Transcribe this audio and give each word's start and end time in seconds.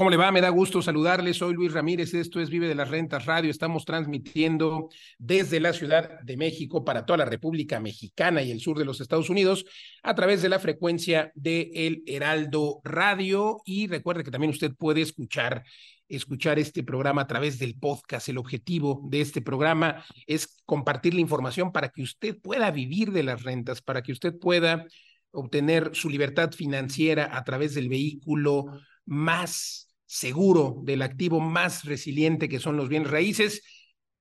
¿Cómo 0.00 0.08
le 0.08 0.16
va? 0.16 0.32
Me 0.32 0.40
da 0.40 0.48
gusto 0.48 0.80
saludarles. 0.80 1.36
Soy 1.36 1.52
Luis 1.52 1.74
Ramírez. 1.74 2.14
Esto 2.14 2.40
es 2.40 2.48
Vive 2.48 2.66
de 2.66 2.74
las 2.74 2.88
Rentas 2.88 3.26
Radio. 3.26 3.50
Estamos 3.50 3.84
transmitiendo 3.84 4.88
desde 5.18 5.60
la 5.60 5.74
Ciudad 5.74 6.20
de 6.22 6.38
México 6.38 6.86
para 6.86 7.04
toda 7.04 7.18
la 7.18 7.26
República 7.26 7.80
Mexicana 7.80 8.40
y 8.40 8.50
el 8.50 8.60
sur 8.60 8.78
de 8.78 8.86
los 8.86 9.02
Estados 9.02 9.28
Unidos 9.28 9.66
a 10.02 10.14
través 10.14 10.40
de 10.40 10.48
la 10.48 10.58
frecuencia 10.58 11.30
de 11.34 11.70
El 11.74 12.02
Heraldo 12.06 12.80
Radio. 12.82 13.60
Y 13.66 13.88
recuerde 13.88 14.24
que 14.24 14.30
también 14.30 14.52
usted 14.52 14.72
puede 14.74 15.02
escuchar 15.02 15.64
escuchar 16.08 16.58
este 16.58 16.82
programa 16.82 17.20
a 17.20 17.26
través 17.26 17.58
del 17.58 17.74
podcast. 17.74 18.26
El 18.30 18.38
objetivo 18.38 19.02
de 19.04 19.20
este 19.20 19.42
programa 19.42 20.02
es 20.26 20.62
compartir 20.64 21.12
la 21.12 21.20
información 21.20 21.72
para 21.72 21.90
que 21.90 22.00
usted 22.00 22.40
pueda 22.40 22.70
vivir 22.70 23.12
de 23.12 23.22
las 23.22 23.42
rentas, 23.42 23.82
para 23.82 24.00
que 24.00 24.12
usted 24.12 24.32
pueda 24.38 24.86
obtener 25.30 25.90
su 25.92 26.08
libertad 26.08 26.52
financiera 26.52 27.36
a 27.36 27.44
través 27.44 27.74
del 27.74 27.90
vehículo 27.90 28.64
más 29.04 29.88
seguro, 30.10 30.74
del 30.82 31.02
activo 31.02 31.38
más 31.38 31.84
resiliente 31.84 32.48
que 32.48 32.58
son 32.58 32.76
los 32.76 32.88
bienes 32.88 33.10
raíces. 33.10 33.62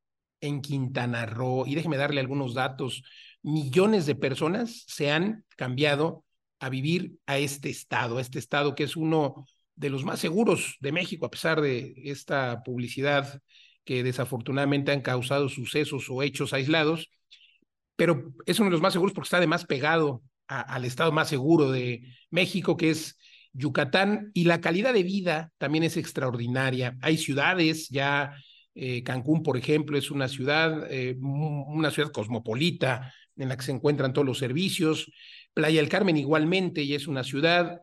en 0.41 0.61
Quintana 0.61 1.25
Roo. 1.25 1.65
Y 1.65 1.75
déjeme 1.75 1.97
darle 1.97 2.19
algunos 2.19 2.53
datos. 2.53 3.03
Millones 3.41 4.05
de 4.05 4.15
personas 4.15 4.83
se 4.87 5.11
han 5.11 5.45
cambiado 5.55 6.23
a 6.59 6.69
vivir 6.69 7.17
a 7.25 7.37
este 7.37 7.69
estado, 7.69 8.17
a 8.17 8.21
este 8.21 8.39
estado 8.39 8.75
que 8.75 8.83
es 8.83 8.95
uno 8.95 9.45
de 9.75 9.89
los 9.89 10.03
más 10.03 10.19
seguros 10.19 10.77
de 10.79 10.91
México, 10.91 11.25
a 11.25 11.31
pesar 11.31 11.61
de 11.61 11.93
esta 12.05 12.63
publicidad 12.63 13.41
que 13.83 14.03
desafortunadamente 14.03 14.91
han 14.91 15.01
causado 15.01 15.49
sucesos 15.49 16.09
o 16.09 16.23
hechos 16.23 16.53
aislados, 16.53 17.09
pero 17.95 18.33
es 18.45 18.59
uno 18.59 18.69
de 18.69 18.73
los 18.73 18.81
más 18.81 18.93
seguros 18.93 19.13
porque 19.13 19.27
está 19.27 19.37
además 19.37 19.65
pegado 19.65 20.21
al 20.47 20.85
estado 20.85 21.11
más 21.11 21.29
seguro 21.29 21.71
de 21.71 22.03
México, 22.29 22.77
que 22.77 22.91
es 22.91 23.17
Yucatán, 23.53 24.31
y 24.33 24.43
la 24.43 24.61
calidad 24.61 24.93
de 24.93 25.03
vida 25.03 25.51
también 25.57 25.83
es 25.83 25.97
extraordinaria. 25.97 26.97
Hay 27.01 27.17
ciudades 27.17 27.89
ya 27.89 28.35
eh, 28.75 29.03
Cancún, 29.03 29.41
por 29.41 29.57
ejemplo, 29.57 29.97
es 29.97 30.11
una 30.11 30.27
ciudad, 30.27 30.91
eh, 30.91 31.15
una 31.19 31.91
ciudad 31.91 32.11
cosmopolita 32.11 33.13
en 33.37 33.49
la 33.49 33.57
que 33.57 33.63
se 33.63 33.71
encuentran 33.71 34.13
todos 34.13 34.27
los 34.27 34.37
servicios. 34.37 35.11
Playa 35.53 35.79
del 35.79 35.89
Carmen 35.89 36.17
igualmente, 36.17 36.83
y 36.83 36.93
es 36.93 37.07
una 37.07 37.23
ciudad. 37.23 37.79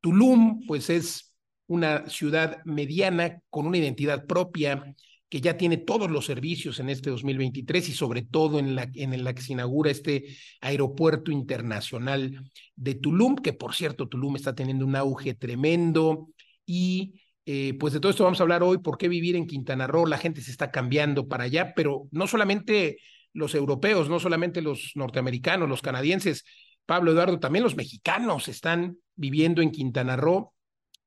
Tulum, 0.00 0.66
pues 0.66 0.90
es 0.90 1.34
una 1.66 2.08
ciudad 2.08 2.58
mediana 2.64 3.40
con 3.50 3.66
una 3.66 3.78
identidad 3.78 4.26
propia 4.26 4.94
que 5.28 5.40
ya 5.40 5.56
tiene 5.56 5.76
todos 5.76 6.10
los 6.10 6.24
servicios 6.24 6.80
en 6.80 6.88
este 6.88 7.10
2023 7.10 7.90
y 7.90 7.92
sobre 7.92 8.22
todo 8.22 8.58
en 8.58 8.74
la, 8.74 8.88
en 8.94 9.22
la 9.22 9.34
que 9.34 9.42
se 9.42 9.52
inaugura 9.52 9.90
este 9.90 10.24
aeropuerto 10.60 11.30
internacional 11.30 12.50
de 12.74 12.94
Tulum, 12.94 13.36
que 13.36 13.52
por 13.52 13.74
cierto 13.74 14.08
Tulum 14.08 14.36
está 14.36 14.54
teniendo 14.54 14.86
un 14.86 14.96
auge 14.96 15.34
tremendo. 15.34 16.28
Y 16.64 17.20
eh, 17.44 17.74
pues 17.78 17.92
de 17.92 18.00
todo 18.00 18.10
esto 18.10 18.24
vamos 18.24 18.40
a 18.40 18.42
hablar 18.42 18.62
hoy, 18.62 18.78
por 18.78 18.96
qué 18.96 19.08
vivir 19.08 19.36
en 19.36 19.46
Quintana 19.46 19.86
Roo, 19.86 20.06
la 20.06 20.18
gente 20.18 20.40
se 20.40 20.50
está 20.50 20.70
cambiando 20.70 21.28
para 21.28 21.44
allá, 21.44 21.74
pero 21.74 22.08
no 22.10 22.26
solamente 22.26 22.98
los 23.34 23.54
europeos, 23.54 24.08
no 24.08 24.20
solamente 24.20 24.62
los 24.62 24.92
norteamericanos, 24.94 25.68
los 25.68 25.82
canadienses, 25.82 26.44
Pablo 26.88 27.12
Eduardo, 27.12 27.38
también 27.38 27.64
los 27.64 27.76
mexicanos 27.76 28.48
están 28.48 28.96
viviendo 29.14 29.60
en 29.60 29.70
Quintana 29.70 30.16
Roo. 30.16 30.54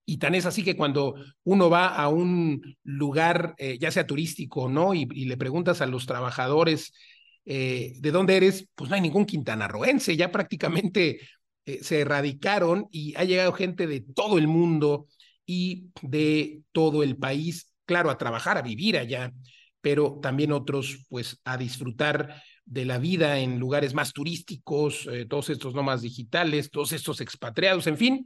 Y 0.05 0.17
tan 0.17 0.35
es 0.35 0.45
así 0.45 0.63
que 0.63 0.77
cuando 0.77 1.15
uno 1.43 1.71
va 1.71 1.87
a 1.87 2.07
un 2.07 2.77
lugar, 2.83 3.55
eh, 3.57 3.79
ya 3.79 3.89
sea 3.89 4.05
turístico, 4.05 4.69
¿no? 4.69 4.93
Y, 4.93 5.05
le 5.05 5.37
preguntas 5.37 5.81
a 5.81 5.87
los 5.87 6.05
trabajadores 6.05 6.93
eh, 7.45 7.93
de 7.97 8.11
dónde 8.11 8.37
eres, 8.37 8.67
pues 8.75 8.91
no 8.91 8.95
hay 8.95 9.01
ningún 9.01 9.25
quintanarroense, 9.25 10.15
ya 10.15 10.31
prácticamente 10.31 11.19
se 11.81 12.01
erradicaron 12.01 12.87
y 12.91 13.15
ha 13.15 13.23
llegado 13.23 13.53
gente 13.53 13.87
de 13.87 14.01
todo 14.01 14.37
el 14.37 14.47
mundo 14.47 15.07
y 15.45 15.87
de 16.01 16.61
todo 16.71 17.01
el 17.01 17.17
país, 17.17 17.71
claro, 17.85 18.09
a 18.09 18.17
trabajar, 18.17 18.57
a 18.57 18.61
vivir 18.61 18.97
allá, 18.97 19.33
pero 19.81 20.19
también 20.21 20.51
otros, 20.51 21.05
pues, 21.09 21.41
a 21.43 21.57
disfrutar 21.57 22.41
de 22.65 22.85
la 22.85 22.97
vida 22.97 23.39
en 23.39 23.59
lugares 23.59 23.93
más 23.93 24.13
turísticos, 24.13 25.07
eh, 25.11 25.25
todos 25.25 25.49
estos 25.49 25.73
nómadas 25.73 26.01
digitales, 26.01 26.71
todos 26.71 26.93
estos 26.93 27.21
expatriados, 27.21 27.87
en 27.87 27.97
fin. 27.97 28.25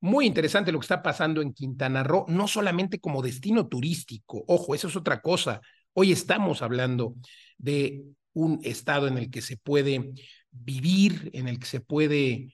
Muy 0.00 0.26
interesante 0.26 0.72
lo 0.72 0.78
que 0.78 0.84
está 0.84 1.02
pasando 1.02 1.40
en 1.40 1.54
Quintana 1.54 2.02
Roo, 2.02 2.26
no 2.28 2.48
solamente 2.48 3.00
como 3.00 3.22
destino 3.22 3.66
turístico, 3.66 4.44
ojo, 4.46 4.74
eso 4.74 4.88
es 4.88 4.96
otra 4.96 5.20
cosa. 5.20 5.60
Hoy 5.94 6.12
estamos 6.12 6.60
hablando 6.60 7.14
de 7.56 8.02
un 8.34 8.60
estado 8.62 9.08
en 9.08 9.16
el 9.16 9.30
que 9.30 9.40
se 9.40 9.56
puede 9.56 10.12
vivir, 10.50 11.30
en 11.32 11.48
el 11.48 11.58
que 11.58 11.66
se 11.66 11.80
puede 11.80 12.52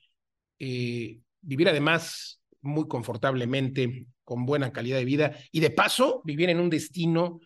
eh, 0.59 1.19
vivir 1.41 1.67
además 1.67 2.41
muy 2.61 2.87
confortablemente, 2.87 4.07
con 4.23 4.45
buena 4.45 4.71
calidad 4.71 4.97
de 4.97 5.05
vida 5.05 5.37
y 5.51 5.59
de 5.59 5.69
paso 5.69 6.21
vivir 6.23 6.49
en 6.49 6.61
un 6.61 6.69
destino 6.69 7.41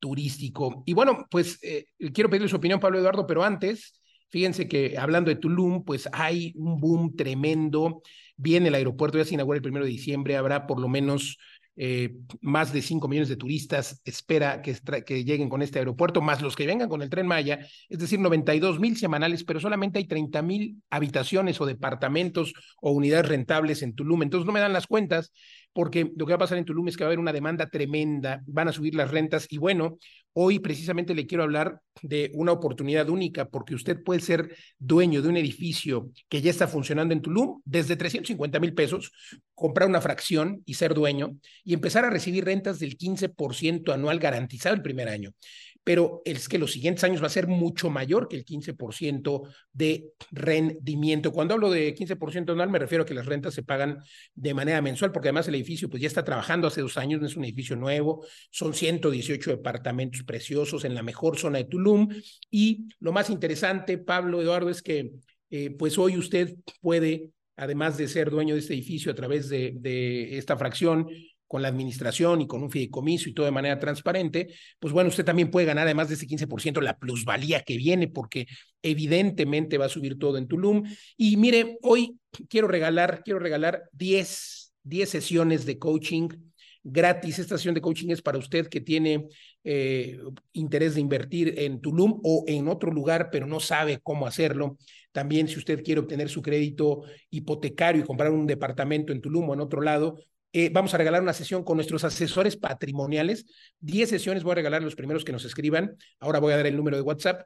turístico. 0.00 0.82
Y 0.86 0.94
bueno, 0.94 1.26
pues 1.30 1.58
eh, 1.62 1.86
quiero 2.12 2.30
pedirle 2.30 2.48
su 2.48 2.56
opinión, 2.56 2.80
Pablo 2.80 2.98
Eduardo, 2.98 3.26
pero 3.26 3.44
antes, 3.44 4.00
fíjense 4.30 4.66
que 4.66 4.98
hablando 4.98 5.30
de 5.30 5.36
Tulum, 5.36 5.84
pues 5.84 6.08
hay 6.12 6.52
un 6.56 6.80
boom 6.80 7.14
tremendo. 7.14 8.02
Viene 8.36 8.68
el 8.68 8.74
aeropuerto, 8.74 9.18
ya 9.18 9.24
se 9.24 9.34
inaugura 9.34 9.58
el 9.58 9.62
primero 9.62 9.84
de 9.84 9.90
diciembre, 9.90 10.36
habrá 10.36 10.66
por 10.66 10.80
lo 10.80 10.88
menos 10.88 11.38
eh, 11.82 12.14
más 12.42 12.74
de 12.74 12.82
5 12.82 13.08
millones 13.08 13.30
de 13.30 13.36
turistas 13.36 14.02
espera 14.04 14.60
que, 14.60 14.76
que, 15.06 15.24
lleguen 15.24 15.48
con 15.48 15.62
este 15.62 15.78
aeropuerto, 15.78 16.20
más 16.20 16.42
los 16.42 16.54
que 16.54 16.66
vengan 16.66 16.90
con 16.90 17.00
el 17.00 17.08
tren 17.08 17.26
Maya, 17.26 17.66
es 17.88 17.98
decir, 17.98 18.18
92 18.18 18.80
mil 18.80 18.98
semanales, 18.98 19.44
pero 19.44 19.60
solamente 19.60 19.98
hay 19.98 20.06
30 20.06 20.42
mil 20.42 20.82
habitaciones 20.90 21.58
o 21.58 21.64
departamentos 21.64 22.52
o 22.82 22.90
unidades 22.90 23.28
rentables 23.28 23.82
en 23.82 23.94
Tulum. 23.94 24.22
Entonces 24.22 24.46
no 24.46 24.52
me 24.52 24.60
dan 24.60 24.74
las 24.74 24.86
cuentas 24.86 25.32
porque 25.72 26.10
lo 26.16 26.26
que 26.26 26.32
va 26.32 26.36
a 26.36 26.40
pasar 26.40 26.58
en 26.58 26.64
Tulum 26.64 26.88
es 26.88 26.96
que 26.96 27.04
va 27.04 27.08
a 27.08 27.10
haber 27.10 27.18
una 27.18 27.32
demanda 27.32 27.68
tremenda, 27.68 28.42
van 28.46 28.68
a 28.68 28.72
subir 28.72 28.94
las 28.94 29.10
rentas 29.10 29.46
y 29.50 29.58
bueno, 29.58 29.98
hoy 30.32 30.58
precisamente 30.58 31.14
le 31.14 31.26
quiero 31.26 31.44
hablar 31.44 31.80
de 32.02 32.30
una 32.34 32.52
oportunidad 32.52 33.08
única 33.08 33.48
porque 33.48 33.74
usted 33.74 34.02
puede 34.02 34.20
ser 34.20 34.56
dueño 34.78 35.22
de 35.22 35.28
un 35.28 35.36
edificio 35.36 36.10
que 36.28 36.40
ya 36.40 36.50
está 36.50 36.68
funcionando 36.68 37.14
en 37.14 37.22
Tulum 37.22 37.60
desde 37.64 37.96
350 37.96 38.60
mil 38.60 38.74
pesos, 38.74 39.12
comprar 39.54 39.88
una 39.88 40.00
fracción 40.00 40.62
y 40.66 40.74
ser 40.74 40.94
dueño 40.94 41.36
y 41.64 41.74
empezar 41.74 42.04
a 42.04 42.10
recibir 42.10 42.44
rentas 42.44 42.78
del 42.78 42.96
15% 42.96 43.92
anual 43.92 44.18
garantizado 44.18 44.74
el 44.74 44.82
primer 44.82 45.08
año 45.08 45.32
pero 45.90 46.22
es 46.24 46.48
que 46.48 46.56
los 46.56 46.70
siguientes 46.70 47.02
años 47.02 47.20
va 47.20 47.26
a 47.26 47.30
ser 47.30 47.48
mucho 47.48 47.90
mayor 47.90 48.28
que 48.28 48.36
el 48.36 48.44
15% 48.44 49.42
de 49.72 50.12
rendimiento. 50.30 51.32
Cuando 51.32 51.54
hablo 51.54 51.68
de 51.68 51.96
15% 51.96 52.52
anual, 52.52 52.70
me 52.70 52.78
refiero 52.78 53.02
a 53.02 53.06
que 53.08 53.12
las 53.12 53.26
rentas 53.26 53.54
se 53.54 53.64
pagan 53.64 53.98
de 54.36 54.54
manera 54.54 54.80
mensual, 54.82 55.10
porque 55.10 55.30
además 55.30 55.48
el 55.48 55.56
edificio 55.56 55.90
pues 55.90 56.00
ya 56.00 56.06
está 56.06 56.24
trabajando 56.24 56.68
hace 56.68 56.80
dos 56.80 56.96
años, 56.96 57.20
no 57.20 57.26
es 57.26 57.34
un 57.34 57.42
edificio 57.42 57.74
nuevo, 57.74 58.24
son 58.52 58.72
118 58.72 59.50
departamentos 59.50 60.22
preciosos 60.22 60.84
en 60.84 60.94
la 60.94 61.02
mejor 61.02 61.36
zona 61.36 61.58
de 61.58 61.64
Tulum. 61.64 62.08
Y 62.52 62.86
lo 63.00 63.10
más 63.10 63.28
interesante, 63.28 63.98
Pablo 63.98 64.40
Eduardo, 64.40 64.70
es 64.70 64.82
que 64.82 65.10
eh, 65.50 65.70
pues 65.70 65.98
hoy 65.98 66.16
usted 66.16 66.54
puede 66.80 67.30
además 67.56 67.98
de 67.98 68.06
ser 68.06 68.30
dueño 68.30 68.54
de 68.54 68.60
este 68.60 68.74
edificio 68.74 69.10
a 69.10 69.16
través 69.16 69.48
de, 69.48 69.72
de, 69.74 70.38
esta 70.38 70.56
fracción, 70.56 71.08
con 71.50 71.62
la 71.62 71.68
administración 71.68 72.40
y 72.40 72.46
con 72.46 72.62
un 72.62 72.70
fideicomiso 72.70 73.28
y 73.28 73.34
todo 73.34 73.44
de 73.44 73.50
manera 73.50 73.80
transparente, 73.80 74.54
pues 74.78 74.94
bueno, 74.94 75.08
usted 75.08 75.24
también 75.24 75.50
puede 75.50 75.66
ganar 75.66 75.84
además 75.84 76.06
de 76.06 76.14
ese 76.14 76.28
15% 76.28 76.80
la 76.80 76.96
plusvalía 76.96 77.62
que 77.62 77.76
viene, 77.76 78.06
porque 78.06 78.46
evidentemente 78.82 79.76
va 79.76 79.86
a 79.86 79.88
subir 79.88 80.16
todo 80.16 80.38
en 80.38 80.46
Tulum. 80.46 80.84
Y 81.16 81.36
mire, 81.38 81.76
hoy 81.82 82.20
quiero 82.48 82.68
regalar, 82.68 83.22
quiero 83.24 83.40
regalar 83.40 83.82
10, 83.90 84.74
10 84.84 85.10
sesiones 85.10 85.66
de 85.66 85.76
coaching 85.76 86.28
gratis. 86.84 87.40
Esta 87.40 87.56
sesión 87.56 87.74
de 87.74 87.80
coaching 87.80 88.10
es 88.10 88.22
para 88.22 88.38
usted 88.38 88.68
que 88.68 88.80
tiene 88.80 89.26
eh, 89.64 90.20
interés 90.52 90.94
de 90.94 91.00
invertir 91.00 91.54
en 91.58 91.80
Tulum 91.80 92.20
o 92.22 92.44
en 92.46 92.68
otro 92.68 92.92
lugar, 92.92 93.28
pero 93.32 93.48
no 93.48 93.58
sabe 93.58 93.98
cómo 94.00 94.28
hacerlo. 94.28 94.78
También 95.10 95.48
si 95.48 95.58
usted 95.58 95.82
quiere 95.82 96.00
obtener 96.00 96.28
su 96.28 96.42
crédito 96.42 97.02
hipotecario 97.28 98.02
y 98.02 98.06
comprar 98.06 98.30
un 98.30 98.46
departamento 98.46 99.12
en 99.12 99.20
Tulum 99.20 99.50
o 99.50 99.54
en 99.54 99.60
otro 99.60 99.80
lado, 99.80 100.16
eh, 100.52 100.70
vamos 100.72 100.94
a 100.94 100.98
regalar 100.98 101.22
una 101.22 101.32
sesión 101.32 101.64
con 101.64 101.76
nuestros 101.76 102.04
asesores 102.04 102.56
patrimoniales. 102.56 103.46
Diez 103.78 104.10
sesiones 104.10 104.42
voy 104.42 104.52
a 104.52 104.56
regalar 104.56 104.82
los 104.82 104.96
primeros 104.96 105.24
que 105.24 105.32
nos 105.32 105.44
escriban. 105.44 105.96
Ahora 106.18 106.38
voy 106.40 106.52
a 106.52 106.56
dar 106.56 106.66
el 106.66 106.76
número 106.76 106.96
de 106.96 107.02
WhatsApp 107.02 107.42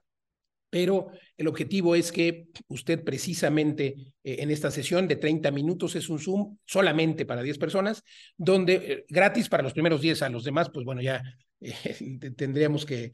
pero 0.75 1.13
el 1.37 1.47
objetivo 1.47 1.95
es 1.95 2.11
que 2.11 2.49
usted 2.67 3.05
precisamente 3.05 3.95
eh, 4.25 4.39
en 4.41 4.51
esta 4.51 4.73
sesión 4.73 5.07
de 5.07 5.15
30 5.15 5.53
minutos 5.53 5.95
es 5.95 6.09
un 6.09 6.19
Zoom 6.19 6.59
solamente 6.67 7.25
para 7.25 7.45
10 7.45 7.59
personas, 7.59 8.03
donde 8.37 8.75
eh, 8.75 9.05
gratis 9.09 9.49
para 9.49 9.63
los 9.63 9.73
primeros 9.73 10.01
10, 10.01 10.23
a 10.23 10.29
los 10.31 10.43
demás, 10.43 10.71
pues 10.75 10.85
bueno, 10.85 11.01
ya 11.01 11.23
eh, 11.85 12.31
tendríamos 12.37 12.85
que 12.85 13.13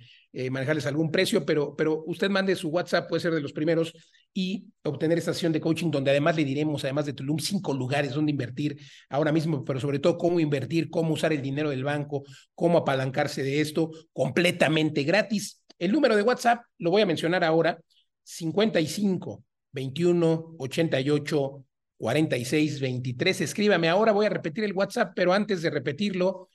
manejarles 0.51 0.87
algún 0.87 1.11
precio, 1.11 1.45
pero, 1.45 1.75
pero 1.75 2.05
usted 2.07 2.31
mande 2.31 2.55
su 2.55 2.69
WhatsApp, 2.69 3.09
puede 3.09 3.21
ser 3.21 3.33
de 3.33 3.41
los 3.41 3.53
primeros, 3.53 3.93
y 4.33 4.67
obtener 4.85 5.19
esta 5.19 5.33
sesión 5.33 5.53
de 5.53 5.61
coaching 5.61 5.91
donde 5.91 6.13
además 6.13 6.37
le 6.37 6.45
diremos, 6.45 6.85
además 6.85 7.07
de 7.07 7.15
Tulum, 7.15 7.41
cinco 7.41 7.75
lugares 7.75 8.15
donde 8.15 8.31
invertir 8.31 8.79
ahora 9.09 9.33
mismo, 9.33 9.65
pero 9.65 9.81
sobre 9.81 9.99
todo 9.99 10.17
cómo 10.17 10.39
invertir, 10.39 10.89
cómo 10.89 11.15
usar 11.15 11.33
el 11.33 11.43
dinero 11.43 11.71
del 11.71 11.83
banco, 11.83 12.23
cómo 12.55 12.79
apalancarse 12.79 13.43
de 13.43 13.61
esto 13.61 13.91
completamente 14.13 15.03
gratis 15.03 15.61
el 15.81 15.93
número 15.93 16.15
de 16.15 16.23
WhatsApp 16.23 16.63
lo 16.79 16.91
voy 16.91 17.03
a 17.03 17.07
mencionar 17.07 17.43
ahora, 17.43 17.81
55 18.23 19.43
21 19.73 20.55
88 20.59 21.65
46 21.97 22.81
23. 22.81 23.41
Escríbame 23.41 23.89
ahora, 23.89 24.13
voy 24.13 24.27
a 24.27 24.29
repetir 24.29 24.65
el 24.65 24.75
WhatsApp, 24.75 25.13
pero 25.17 25.33
antes 25.33 25.63
de 25.63 25.71
repetirlo, 25.71 26.51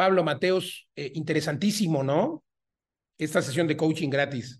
Pablo 0.00 0.24
Mateos, 0.24 0.88
eh, 0.96 1.12
interesantísimo, 1.14 2.02
¿no? 2.02 2.42
Esta 3.18 3.42
sesión 3.42 3.66
de 3.66 3.76
coaching 3.76 4.08
gratis. 4.08 4.58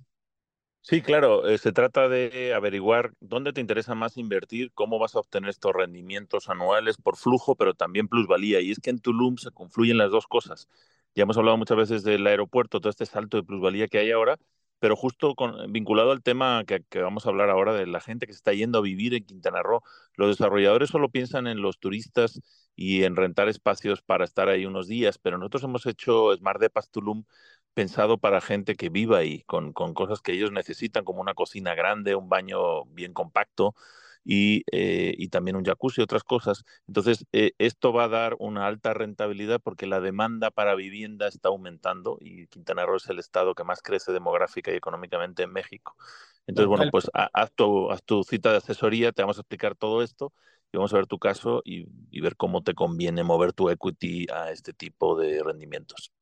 Sí, 0.83 1.01
claro, 1.01 1.49
eh, 1.49 1.57
se 1.57 1.73
trata 1.73 2.11
de 2.11 2.53
averiguar 2.53 3.13
dónde 3.21 3.55
te 3.55 3.63
interesa 3.63 3.95
más 3.95 4.19
invertir, 4.19 4.71
cómo 4.75 4.99
vas 4.99 5.15
a 5.15 5.21
obtener 5.21 5.49
estos 5.49 5.73
rendimientos 5.73 6.51
anuales 6.51 6.99
por 6.99 7.17
flujo, 7.17 7.57
pero 7.57 7.73
también 7.73 8.07
plusvalía. 8.07 8.61
Y 8.61 8.71
es 8.71 8.81
que 8.81 8.91
en 8.91 8.99
Tulum 8.99 9.39
se 9.39 9.51
confluyen 9.51 9.97
las 9.97 10.11
dos 10.11 10.27
cosas. 10.27 10.69
Ya 11.15 11.23
hemos 11.23 11.39
hablado 11.39 11.57
muchas 11.57 11.79
veces 11.79 12.03
del 12.03 12.27
aeropuerto, 12.27 12.79
todo 12.79 12.91
este 12.91 13.07
salto 13.07 13.39
de 13.39 13.43
plusvalía 13.43 13.89
que 13.89 13.97
hay 13.97 14.11
ahora, 14.11 14.37
pero 14.81 14.97
justo 14.97 15.35
con, 15.35 15.73
vinculado 15.73 16.11
al 16.11 16.23
tema 16.23 16.65
que, 16.65 16.82
vamos 17.00 17.27
a 17.27 17.29
hablar 17.29 17.50
ahora 17.50 17.75
de 17.75 17.87
la 17.87 18.00
gente 18.00 18.27
que 18.27 18.32
se 18.32 18.38
está 18.38 18.53
yendo 18.53 18.79
a 18.79 18.82
vivir 18.82 19.15
en 19.15 19.25
Quintana 19.25 19.62
Roo, 19.62 19.82
los 20.15 20.29
desarrolladores 20.29 20.91
solo 20.91 21.11
piensan 21.11 21.47
en 21.47 21.62
los 21.62 21.79
turistas 21.79 22.41
y 22.75 23.05
en 23.05 23.17
rentar 23.17 23.49
espacios 23.49 24.03
para 24.03 24.25
estar 24.25 24.49
ahí 24.49 24.67
unos 24.67 24.88
días, 24.88 25.19
pero 25.19 25.38
nosotros 25.38 25.65
hemos 25.65 25.87
hecho 25.87 26.35
Smart 26.37 26.61
de 26.61 26.71
Tulum 26.91 27.25
pensado 27.75 28.19
para 28.19 28.41
gente 28.41 28.75
que 28.75 28.88
viva 28.88 29.19
ahí, 29.19 29.43
con 29.44 29.73
cosas 29.73 30.21
que 30.23 30.32
ellos 30.32 30.50
necesitan, 30.50 31.05
como 31.05 31.21
una 31.21 31.35
cocina 31.35 31.75
grande, 31.75 32.17
un 32.17 32.29
baño 32.29 32.85
bien 32.87 33.12
compacto, 33.12 33.75
y, 34.25 34.64
eh, 34.72 35.14
y 35.17 35.28
también 35.28 35.56
un 35.56 35.64
jacuzzi 35.64 36.00
y 36.00 36.05
otras 36.05 36.25
cosas. 36.25 36.64
Entonces, 36.87 37.26
eh, 37.32 37.52
esto 37.58 37.93
va 37.93 38.05
a 38.05 38.08
dar 38.08 38.37
una 38.38 38.67
alta 38.67 38.94
rentabilidad 38.94 39.61
porque 39.62 39.87
la 39.87 40.00
demanda 40.00 40.50
para 40.50 40.75
vivienda 40.75 41.28
está 41.28 41.49
aumentando 41.49 42.19
y 42.20 42.46
Quintana 42.49 42.84
Roo 42.87 42.96
es 42.96 43.08
el 43.08 43.19
estado 43.19 43.55
que 43.55 43.64
más 43.64 43.82
crece 43.82 44.12
demográfica 44.12 44.72
y 44.72 44.76
económicamente 44.76 45.43
en 45.43 45.52
México. 45.52 45.96
Entonces, 46.46 46.69
bueno, 46.69 46.90
pues 46.90 47.11
haz 47.12 47.52
tu, 47.52 47.90
haz 47.90 48.02
tu 48.02 48.22
cita 48.25 48.50
de 48.50 48.58
asesoría, 48.58 49.12
te 49.12 49.22
vamos 49.22 49.38
a 49.38 49.43
explicar 49.43 49.75
todo 49.75 50.02
esto 50.02 50.32
y 50.72 50.76
vamos 50.76 50.93
a 50.93 50.96
ver 50.96 51.06
tu 51.06 51.19
caso 51.19 51.62
y, 51.64 51.87
y, 52.11 52.20
ver 52.20 52.37
cómo 52.37 52.62
te 52.62 52.75
conviene 52.75 53.25
mover 53.25 53.52
tu 53.52 53.70
equity 53.70 54.26
a 54.32 54.50
este 54.50 54.72
tipo 54.72 55.19
de 55.19 55.43
rendimientos. 55.43 56.12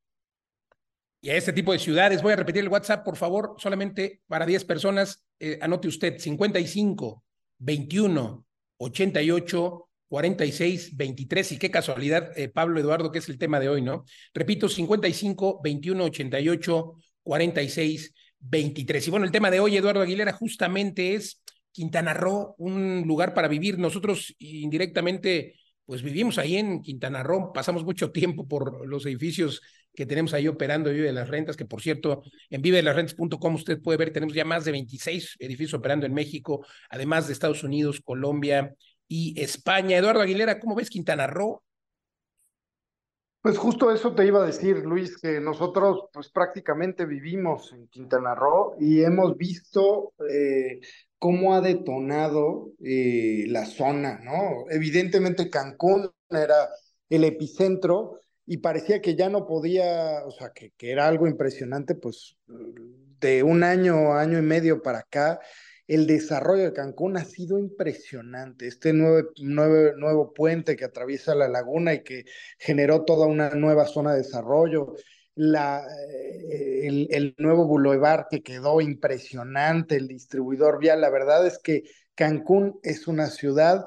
Y 1.21 1.31
a 1.31 1.37
este 1.37 1.53
tipo 1.53 1.73
de 1.73 1.79
ciudades, 1.79 2.23
voy 2.23 2.33
a 2.33 2.37
repetir 2.37 2.63
el 2.63 2.69
WhatsApp, 2.69 3.05
por 3.05 3.17
favor, 3.17 3.57
solamente 3.59 4.23
para 4.29 4.47
10 4.47 4.65
personas, 4.65 5.27
eh, 5.41 5.59
anote 5.61 5.89
usted 5.89 6.19
55 6.19 7.25
21, 7.59 8.45
88, 8.79 9.89
46, 10.09 10.97
23. 10.97 11.53
Y 11.53 11.59
qué 11.59 11.71
casualidad, 11.71 12.37
eh, 12.37 12.49
Pablo 12.49 12.81
Eduardo, 12.81 13.13
que 13.13 13.19
es 13.19 13.29
el 13.29 13.39
tema 13.39 13.61
de 13.61 13.69
hoy, 13.69 13.83
¿no? 13.83 14.05
Repito, 14.35 14.69
55, 14.69 15.61
21, 15.63 16.05
88, 16.05 16.95
46, 17.23 18.15
23. 18.41 19.07
Y 19.07 19.11
bueno, 19.11 19.27
el 19.27 19.33
tema 19.33 19.51
de 19.51 19.61
hoy, 19.61 19.77
Eduardo 19.77 20.01
Aguilera, 20.01 20.33
justamente 20.33 21.15
es 21.15 21.43
Quintana 21.73 22.15
Roo, 22.15 22.55
un 22.59 23.05
lugar 23.07 23.35
para 23.35 23.49
vivir. 23.49 23.79
Nosotros 23.79 24.35
indirectamente, 24.39 25.55
pues 25.85 26.03
vivimos 26.03 26.39
ahí 26.39 26.57
en 26.57 26.83
Quintana 26.83 27.23
Roo, 27.23 27.53
pasamos 27.53 27.85
mucho 27.85 28.11
tiempo 28.11 28.49
por 28.49 28.87
los 28.87 29.05
edificios 29.07 29.61
que 29.99 30.07
tenemos 30.07 30.33
ahí 30.33 30.47
operando 30.47 30.91
Vive 30.91 31.09
de 31.09 31.13
las 31.13 31.29
Rentas, 31.29 31.57
que 31.57 31.65
por 31.65 31.83
cierto, 31.83 32.23
en 32.51 32.63
vivedelasrentas.com 32.63 33.55
usted 33.57 33.83
puede 33.83 33.99
ver, 33.99 34.13
tenemos 34.13 34.33
ya 34.33 34.45
más 34.45 34.65
de 34.65 34.71
26 34.71 35.35
edificios 35.41 35.75
operando 35.75 36.07
en 36.07 36.15
México, 36.15 36.65
además 36.89 37.27
de 37.27 37.33
Estados 37.33 37.65
Unidos, 37.65 38.01
Colombia 38.05 38.77
y 39.09 39.35
España. 39.43 39.97
Eduardo 39.97 40.21
Aguilera, 40.21 40.61
¿cómo 40.61 40.77
ves 40.77 40.89
Quintana 40.89 41.27
Roo? 41.27 41.65
Pues 43.41 43.59
justo 43.59 43.91
eso 43.91 44.15
te 44.15 44.25
iba 44.25 44.41
a 44.41 44.47
decir, 44.47 44.77
Luis, 44.85 45.19
que 45.21 45.41
nosotros 45.41 46.05
pues 46.13 46.31
prácticamente 46.31 47.05
vivimos 47.05 47.73
en 47.73 47.89
Quintana 47.89 48.37
Roo 48.37 48.77
y 48.79 49.03
hemos 49.03 49.37
visto 49.37 50.13
eh, 50.31 50.79
cómo 51.19 51.57
ha 51.57 51.61
detonado 51.61 52.71
eh, 52.85 53.47
la 53.49 53.67
zona, 53.67 54.21
¿no? 54.23 54.71
Evidentemente 54.71 55.51
Cancún 55.51 56.09
era 56.31 56.69
el 57.09 57.25
epicentro, 57.25 58.21
y 58.51 58.57
parecía 58.57 59.03
que 59.03 59.15
ya 59.15 59.29
no 59.29 59.47
podía, 59.47 60.25
o 60.25 60.31
sea, 60.31 60.53
que, 60.55 60.71
que, 60.71 60.91
era 60.91 61.07
algo 61.07 61.29
impresionante, 61.29 61.95
pues 61.95 62.39
de 63.21 63.43
un 63.43 63.63
año, 63.63 64.15
año 64.15 64.39
y 64.39 64.43
medio 64.43 64.81
para 64.83 65.01
acá, 65.01 65.39
el 65.87 66.07
desarrollo 66.07 66.65
de 66.65 66.73
Cancún 66.73 67.19
ha 67.19 67.25
sido 67.25 67.59
impresionante. 67.59 68.67
Este 68.67 68.95
nuevo, 68.95 69.29
nuevo, 69.43 69.97
nuevo 69.99 70.33
puente 70.33 70.77
que 70.77 70.87
atraviesa 70.87 71.35
la 71.35 71.49
laguna 71.49 71.93
y 71.93 72.03
que 72.03 72.25
generó 72.59 73.05
toda 73.05 73.27
una 73.27 73.51
nueva 73.51 73.87
zona 73.87 74.13
de 74.13 74.19
desarrollo, 74.19 74.95
la, 75.35 75.87
eh, 76.51 76.87
el, 77.11 77.35
nuevo 77.37 77.67
boulevard 77.67 78.29
que 78.31 78.43
quedó 78.43 78.81
impresionante, 78.81 79.97
el 79.97 80.09
distribuidor 80.09 80.79
vial, 80.79 81.03
la 81.03 81.11
verdad 81.11 81.47
es 81.47 81.59
que 81.59 81.83
Cancún 82.15 82.81
es 82.83 83.07
una 83.09 83.27
ciudad 83.27 83.85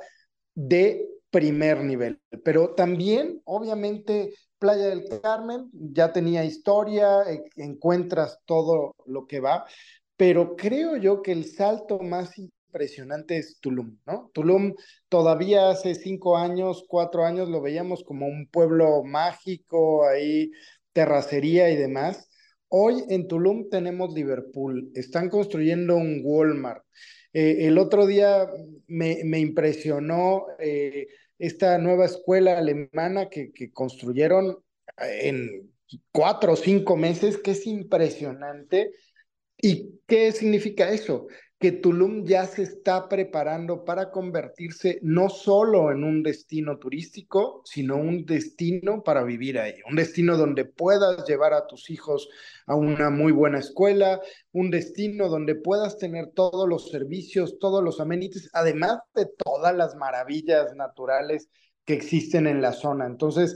de 0.53 1.07
primer 1.31 1.83
nivel, 1.83 2.21
pero 2.43 2.75
también, 2.75 3.41
obviamente, 3.45 4.33
Playa 4.61 4.89
del 4.89 5.05
Carmen, 5.23 5.71
ya 5.73 6.13
tenía 6.13 6.45
historia, 6.45 7.23
e, 7.23 7.43
encuentras 7.55 8.37
todo 8.45 8.95
lo 9.07 9.25
que 9.25 9.39
va, 9.39 9.65
pero 10.15 10.55
creo 10.55 10.97
yo 10.97 11.23
que 11.23 11.31
el 11.31 11.45
salto 11.45 11.97
más 11.97 12.37
impresionante 12.37 13.37
es 13.37 13.59
Tulum, 13.59 13.97
¿no? 14.05 14.29
Tulum 14.35 14.75
todavía 15.09 15.71
hace 15.71 15.95
cinco 15.95 16.37
años, 16.37 16.85
cuatro 16.87 17.25
años 17.25 17.49
lo 17.49 17.59
veíamos 17.59 18.03
como 18.03 18.27
un 18.27 18.47
pueblo 18.51 19.03
mágico, 19.03 20.07
ahí 20.07 20.51
terracería 20.93 21.71
y 21.71 21.75
demás. 21.75 22.29
Hoy 22.67 23.03
en 23.09 23.27
Tulum 23.27 23.67
tenemos 23.67 24.13
Liverpool, 24.13 24.91
están 24.93 25.29
construyendo 25.29 25.95
un 25.95 26.21
Walmart. 26.23 26.83
Eh, 27.33 27.65
el 27.67 27.79
otro 27.79 28.05
día 28.05 28.47
me, 28.85 29.21
me 29.23 29.39
impresionó 29.39 30.45
eh, 30.59 31.07
esta 31.41 31.77
nueva 31.79 32.05
escuela 32.05 32.57
alemana 32.57 33.29
que, 33.29 33.51
que 33.51 33.71
construyeron 33.71 34.63
en 34.97 35.71
cuatro 36.11 36.53
o 36.53 36.55
cinco 36.55 36.95
meses, 36.95 37.37
que 37.37 37.51
es 37.51 37.65
impresionante. 37.65 38.91
¿Y 39.57 39.99
qué 40.07 40.31
significa 40.31 40.91
eso? 40.91 41.27
Que 41.61 41.71
Tulum 41.71 42.25
ya 42.25 42.47
se 42.47 42.63
está 42.63 43.07
preparando 43.07 43.85
para 43.85 44.09
convertirse 44.09 44.97
no 45.03 45.29
solo 45.29 45.91
en 45.91 46.03
un 46.03 46.23
destino 46.23 46.79
turístico, 46.79 47.61
sino 47.65 47.97
un 47.97 48.25
destino 48.25 49.03
para 49.03 49.23
vivir 49.23 49.59
ahí, 49.59 49.75
un 49.87 49.95
destino 49.95 50.37
donde 50.37 50.65
puedas 50.65 51.23
llevar 51.27 51.53
a 51.53 51.67
tus 51.67 51.91
hijos 51.91 52.29
a 52.65 52.75
una 52.75 53.11
muy 53.11 53.31
buena 53.31 53.59
escuela, 53.59 54.19
un 54.51 54.71
destino 54.71 55.29
donde 55.29 55.53
puedas 55.53 55.99
tener 55.99 56.31
todos 56.33 56.67
los 56.67 56.89
servicios, 56.89 57.59
todos 57.59 57.83
los 57.83 57.99
amenities, 57.99 58.49
además 58.53 58.97
de 59.13 59.27
todas 59.27 59.75
las 59.75 59.95
maravillas 59.95 60.73
naturales 60.75 61.47
que 61.85 61.93
existen 61.93 62.47
en 62.47 62.63
la 62.63 62.73
zona. 62.73 63.05
Entonces, 63.05 63.55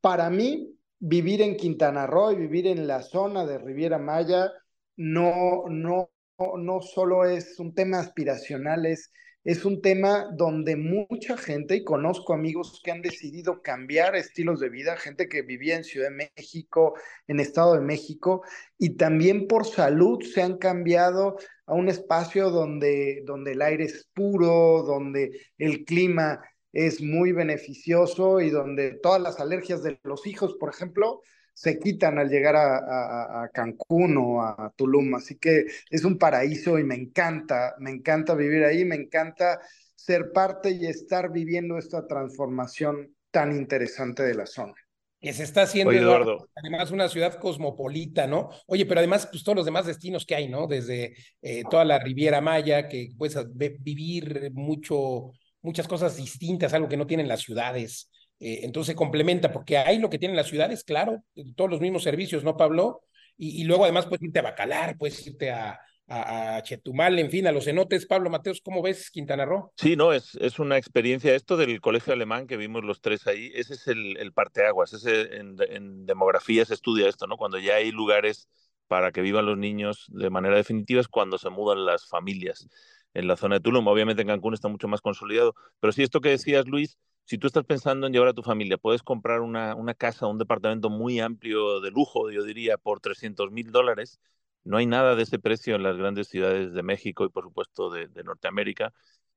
para 0.00 0.30
mí, 0.30 0.74
vivir 0.98 1.42
en 1.42 1.58
Quintana 1.58 2.06
Roo 2.06 2.32
y 2.32 2.36
vivir 2.36 2.66
en 2.66 2.86
la 2.86 3.02
zona 3.02 3.44
de 3.44 3.58
Riviera 3.58 3.98
Maya 3.98 4.50
no, 4.96 5.64
no 5.68 6.08
no 6.38 6.80
solo 6.80 7.24
es 7.24 7.58
un 7.58 7.74
tema 7.74 8.00
aspiracional, 8.00 8.86
es, 8.86 9.12
es 9.44 9.64
un 9.64 9.80
tema 9.82 10.28
donde 10.36 10.76
mucha 10.76 11.36
gente, 11.36 11.76
y 11.76 11.84
conozco 11.84 12.32
amigos 12.32 12.80
que 12.82 12.92
han 12.92 13.02
decidido 13.02 13.62
cambiar 13.62 14.14
estilos 14.16 14.60
de 14.60 14.68
vida, 14.68 14.96
gente 14.96 15.28
que 15.28 15.42
vivía 15.42 15.76
en 15.76 15.84
Ciudad 15.84 16.10
de 16.10 16.30
México, 16.36 16.94
en 17.26 17.40
Estado 17.40 17.74
de 17.74 17.80
México, 17.80 18.42
y 18.78 18.96
también 18.96 19.46
por 19.46 19.66
salud 19.66 20.22
se 20.22 20.42
han 20.42 20.58
cambiado 20.58 21.36
a 21.66 21.74
un 21.74 21.88
espacio 21.88 22.50
donde, 22.50 23.22
donde 23.24 23.52
el 23.52 23.62
aire 23.62 23.84
es 23.84 24.08
puro, 24.14 24.82
donde 24.82 25.30
el 25.58 25.84
clima 25.84 26.40
es 26.72 27.02
muy 27.02 27.32
beneficioso 27.32 28.40
y 28.40 28.50
donde 28.50 28.98
todas 29.02 29.20
las 29.20 29.40
alergias 29.40 29.82
de 29.82 30.00
los 30.04 30.26
hijos, 30.26 30.56
por 30.58 30.70
ejemplo, 30.70 31.20
se 31.52 31.78
quitan 31.78 32.18
al 32.18 32.28
llegar 32.28 32.56
a, 32.56 33.42
a, 33.42 33.48
Cancún 33.48 34.16
o 34.16 34.42
a 34.42 34.72
Tulum. 34.76 35.14
Así 35.14 35.36
que 35.36 35.66
es 35.90 36.04
un 36.04 36.18
paraíso 36.18 36.78
y 36.78 36.84
me 36.84 36.94
encanta, 36.94 37.74
me 37.78 37.90
encanta 37.90 38.34
vivir 38.34 38.64
ahí, 38.64 38.84
me 38.84 38.96
encanta 38.96 39.60
ser 39.94 40.32
parte 40.32 40.70
y 40.70 40.86
estar 40.86 41.30
viviendo 41.30 41.78
esta 41.78 42.06
transformación 42.06 43.14
tan 43.30 43.52
interesante 43.56 44.22
de 44.22 44.34
la 44.34 44.46
zona 44.46 44.74
que 45.22 45.32
se 45.32 45.44
está 45.44 45.62
haciendo 45.62 45.92
Eduardo. 45.92 46.48
además 46.56 46.90
una 46.90 47.08
ciudad 47.08 47.38
cosmopolita, 47.38 48.26
¿no? 48.26 48.50
Oye, 48.66 48.84
pero 48.84 48.98
además, 48.98 49.28
pues 49.30 49.44
todos 49.44 49.54
los 49.54 49.64
demás 49.64 49.86
destinos 49.86 50.26
que 50.26 50.34
hay, 50.34 50.48
¿no? 50.48 50.66
Desde 50.66 51.14
eh, 51.40 51.62
toda 51.70 51.84
la 51.84 52.00
Riviera 52.00 52.40
Maya, 52.40 52.88
que 52.88 53.10
puedes 53.16 53.38
vivir 53.54 54.50
mucho, 54.52 55.30
muchas 55.62 55.86
cosas 55.86 56.16
distintas, 56.16 56.74
algo 56.74 56.88
que 56.88 56.96
no 56.96 57.06
tienen 57.06 57.28
las 57.28 57.40
ciudades. 57.40 58.10
Eh, 58.40 58.60
entonces 58.62 58.94
complementa, 58.94 59.52
porque 59.52 59.78
hay 59.78 59.98
lo 59.98 60.10
que 60.10 60.18
tienen 60.18 60.36
las 60.36 60.48
ciudades, 60.48 60.84
claro, 60.84 61.22
todos 61.56 61.70
los 61.70 61.80
mismos 61.80 62.02
servicios, 62.02 62.44
¿no, 62.44 62.56
Pablo? 62.56 63.02
Y, 63.36 63.60
y 63.60 63.64
luego 63.64 63.84
además 63.84 64.06
puedes 64.06 64.22
irte 64.22 64.40
a 64.40 64.42
Bacalar, 64.42 64.96
puedes 64.98 65.26
irte 65.26 65.50
a, 65.50 65.78
a, 66.08 66.62
Chetumal, 66.62 67.18
en 67.18 67.30
fin, 67.30 67.46
a 67.46 67.52
los 67.52 67.64
cenotes. 67.64 68.06
Pablo 68.06 68.30
Mateos, 68.30 68.60
¿cómo 68.62 68.82
ves 68.82 69.10
Quintana 69.10 69.44
Roo? 69.44 69.72
Sí, 69.76 69.96
no, 69.96 70.12
es, 70.12 70.34
es 70.36 70.58
una 70.58 70.76
experiencia. 70.76 71.34
Esto 71.34 71.56
del 71.56 71.80
colegio 71.80 72.12
alemán 72.12 72.46
que 72.46 72.56
vimos 72.56 72.84
los 72.84 73.00
tres 73.00 73.26
ahí, 73.26 73.50
ese 73.54 73.74
es 73.74 73.86
el, 73.88 74.16
el 74.18 74.32
parteaguas. 74.32 74.92
Ese, 74.92 75.36
en, 75.36 75.56
en 75.68 76.06
demografía 76.06 76.64
se 76.64 76.74
estudia 76.74 77.08
esto, 77.08 77.26
¿no? 77.26 77.36
Cuando 77.36 77.58
ya 77.58 77.76
hay 77.76 77.90
lugares 77.90 78.48
para 78.88 79.12
que 79.12 79.22
vivan 79.22 79.46
los 79.46 79.56
niños 79.56 80.06
de 80.08 80.28
manera 80.28 80.56
definitiva 80.56 81.00
es 81.00 81.08
cuando 81.08 81.38
se 81.38 81.48
mudan 81.48 81.86
las 81.86 82.06
familias 82.06 82.68
en 83.14 83.26
la 83.26 83.36
zona 83.36 83.56
de 83.56 83.60
Tulum. 83.60 83.86
Obviamente 83.86 84.22
en 84.22 84.28
Cancún 84.28 84.54
está 84.54 84.68
mucho 84.68 84.88
más 84.88 85.00
consolidado. 85.00 85.54
Pero 85.80 85.92
sí, 85.92 86.02
esto 86.02 86.20
que 86.20 86.30
decías, 86.30 86.66
Luis, 86.66 86.98
si 87.24 87.38
tú 87.38 87.46
estás 87.46 87.64
pensando 87.64 88.06
en 88.06 88.12
llevar 88.12 88.28
a 88.28 88.34
tu 88.34 88.42
familia, 88.42 88.78
puedes 88.78 89.02
comprar 89.02 89.40
una, 89.40 89.74
una 89.74 89.94
casa, 89.94 90.26
un 90.26 90.38
departamento 90.38 90.90
muy 90.90 91.20
amplio 91.20 91.80
de 91.80 91.90
lujo, 91.90 92.30
yo 92.30 92.42
diría, 92.44 92.78
por 92.78 93.00
300 93.00 93.50
mil 93.50 93.70
dólares 93.72 94.20
no 94.64 94.76
hay 94.76 94.86
nada 94.86 95.14
de 95.16 95.24
ese 95.24 95.38
precio 95.38 95.74
en 95.76 95.82
las 95.82 95.96
grandes 95.96 96.28
ciudades 96.28 96.72
de 96.72 96.82
México 96.82 97.24
y 97.24 97.28
por 97.30 97.44
supuesto 97.44 97.90
de, 97.90 98.08
Norteamérica. 98.24 98.92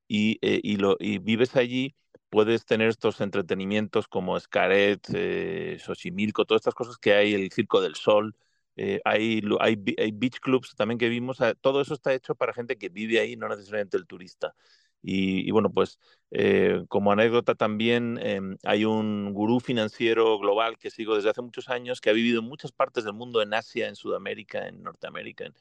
Y, 0.08 0.38
eh, 0.42 0.60
y, 0.62 0.76
lo, 0.76 0.96
y 1.00 1.18
vives 1.18 1.56
allí, 1.56 1.96
puedes 2.28 2.64
tener 2.64 2.88
estos 2.88 3.20
entretenimientos 3.20 4.06
como 4.08 4.38
Scaret, 4.38 5.00
eh, 5.14 5.78
Xochimilco, 5.80 6.44
todas 6.44 6.60
estas 6.60 6.74
cosas 6.74 6.98
que 6.98 7.14
hay, 7.14 7.34
el 7.34 7.50
Circo 7.52 7.80
del 7.80 7.96
Sol, 7.96 8.36
eh, 8.76 9.00
hay, 9.04 9.42
hay, 9.60 9.82
hay, 9.98 10.12
beach 10.12 10.38
clubs 10.40 10.74
también 10.76 10.98
que 10.98 11.08
vimos, 11.08 11.38
todo 11.60 11.80
eso 11.80 11.94
está 11.94 12.12
hecho 12.14 12.34
para 12.34 12.52
gente 12.52 12.76
que 12.76 12.88
vive 12.88 13.18
ahí, 13.20 13.36
no 13.36 13.48
necesariamente 13.48 13.96
el 13.96 14.06
turista. 14.06 14.54
Y, 15.02 15.50
bueno, 15.52 15.70
pues 15.70 15.98
eh, 16.30 16.82
como 16.88 17.12
anécdota 17.12 17.54
también 17.54 18.18
em, 18.20 18.56
hay 18.64 18.84
un 18.84 19.32
gurú 19.32 19.60
financiero 19.60 20.38
global 20.38 20.78
que 20.78 20.90
sigo 20.90 21.14
desde 21.14 21.30
hace 21.30 21.42
muchos 21.42 21.68
años, 21.68 22.00
que 22.00 22.10
ha 22.10 22.12
vivido 22.12 22.40
en 22.40 22.46
muchas 22.46 22.72
partes 22.72 23.04
del 23.04 23.14
mundo, 23.14 23.40
en 23.42 23.54
Asia, 23.54 23.88
en 23.88 23.94
Sudamérica, 23.96 24.66
en 24.66 24.82
Norteamérica, 24.82 25.52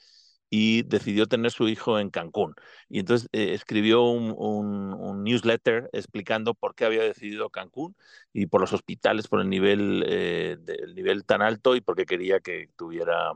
y 0.49 0.83
decidió 0.83 1.27
tener 1.27 1.51
su 1.51 1.67
hijo 1.67 1.99
en 1.99 2.09
Cancún. 2.09 2.55
Y 2.89 2.99
entonces 2.99 3.29
eh, 3.33 3.53
escribió 3.53 4.03
un, 4.03 5.23
newsletter 5.23 5.89
explicando 5.93 6.53
por 6.53 6.75
qué 6.75 6.85
había 6.85 7.03
decidido 7.03 7.49
Cancún 7.49 7.95
y 8.33 8.47
por 8.47 8.61
los 8.61 8.73
hospitales, 8.73 9.27
por 9.27 9.41
el 9.41 9.49
nivel, 9.49 10.03
eh, 10.07 10.57
nivel 10.95 11.25
tan 11.25 11.41
alto 11.41 11.75
y 11.75 11.81
porque 11.81 12.05
quería 12.05 12.39
que 12.39 12.69
tuviera 12.75 13.33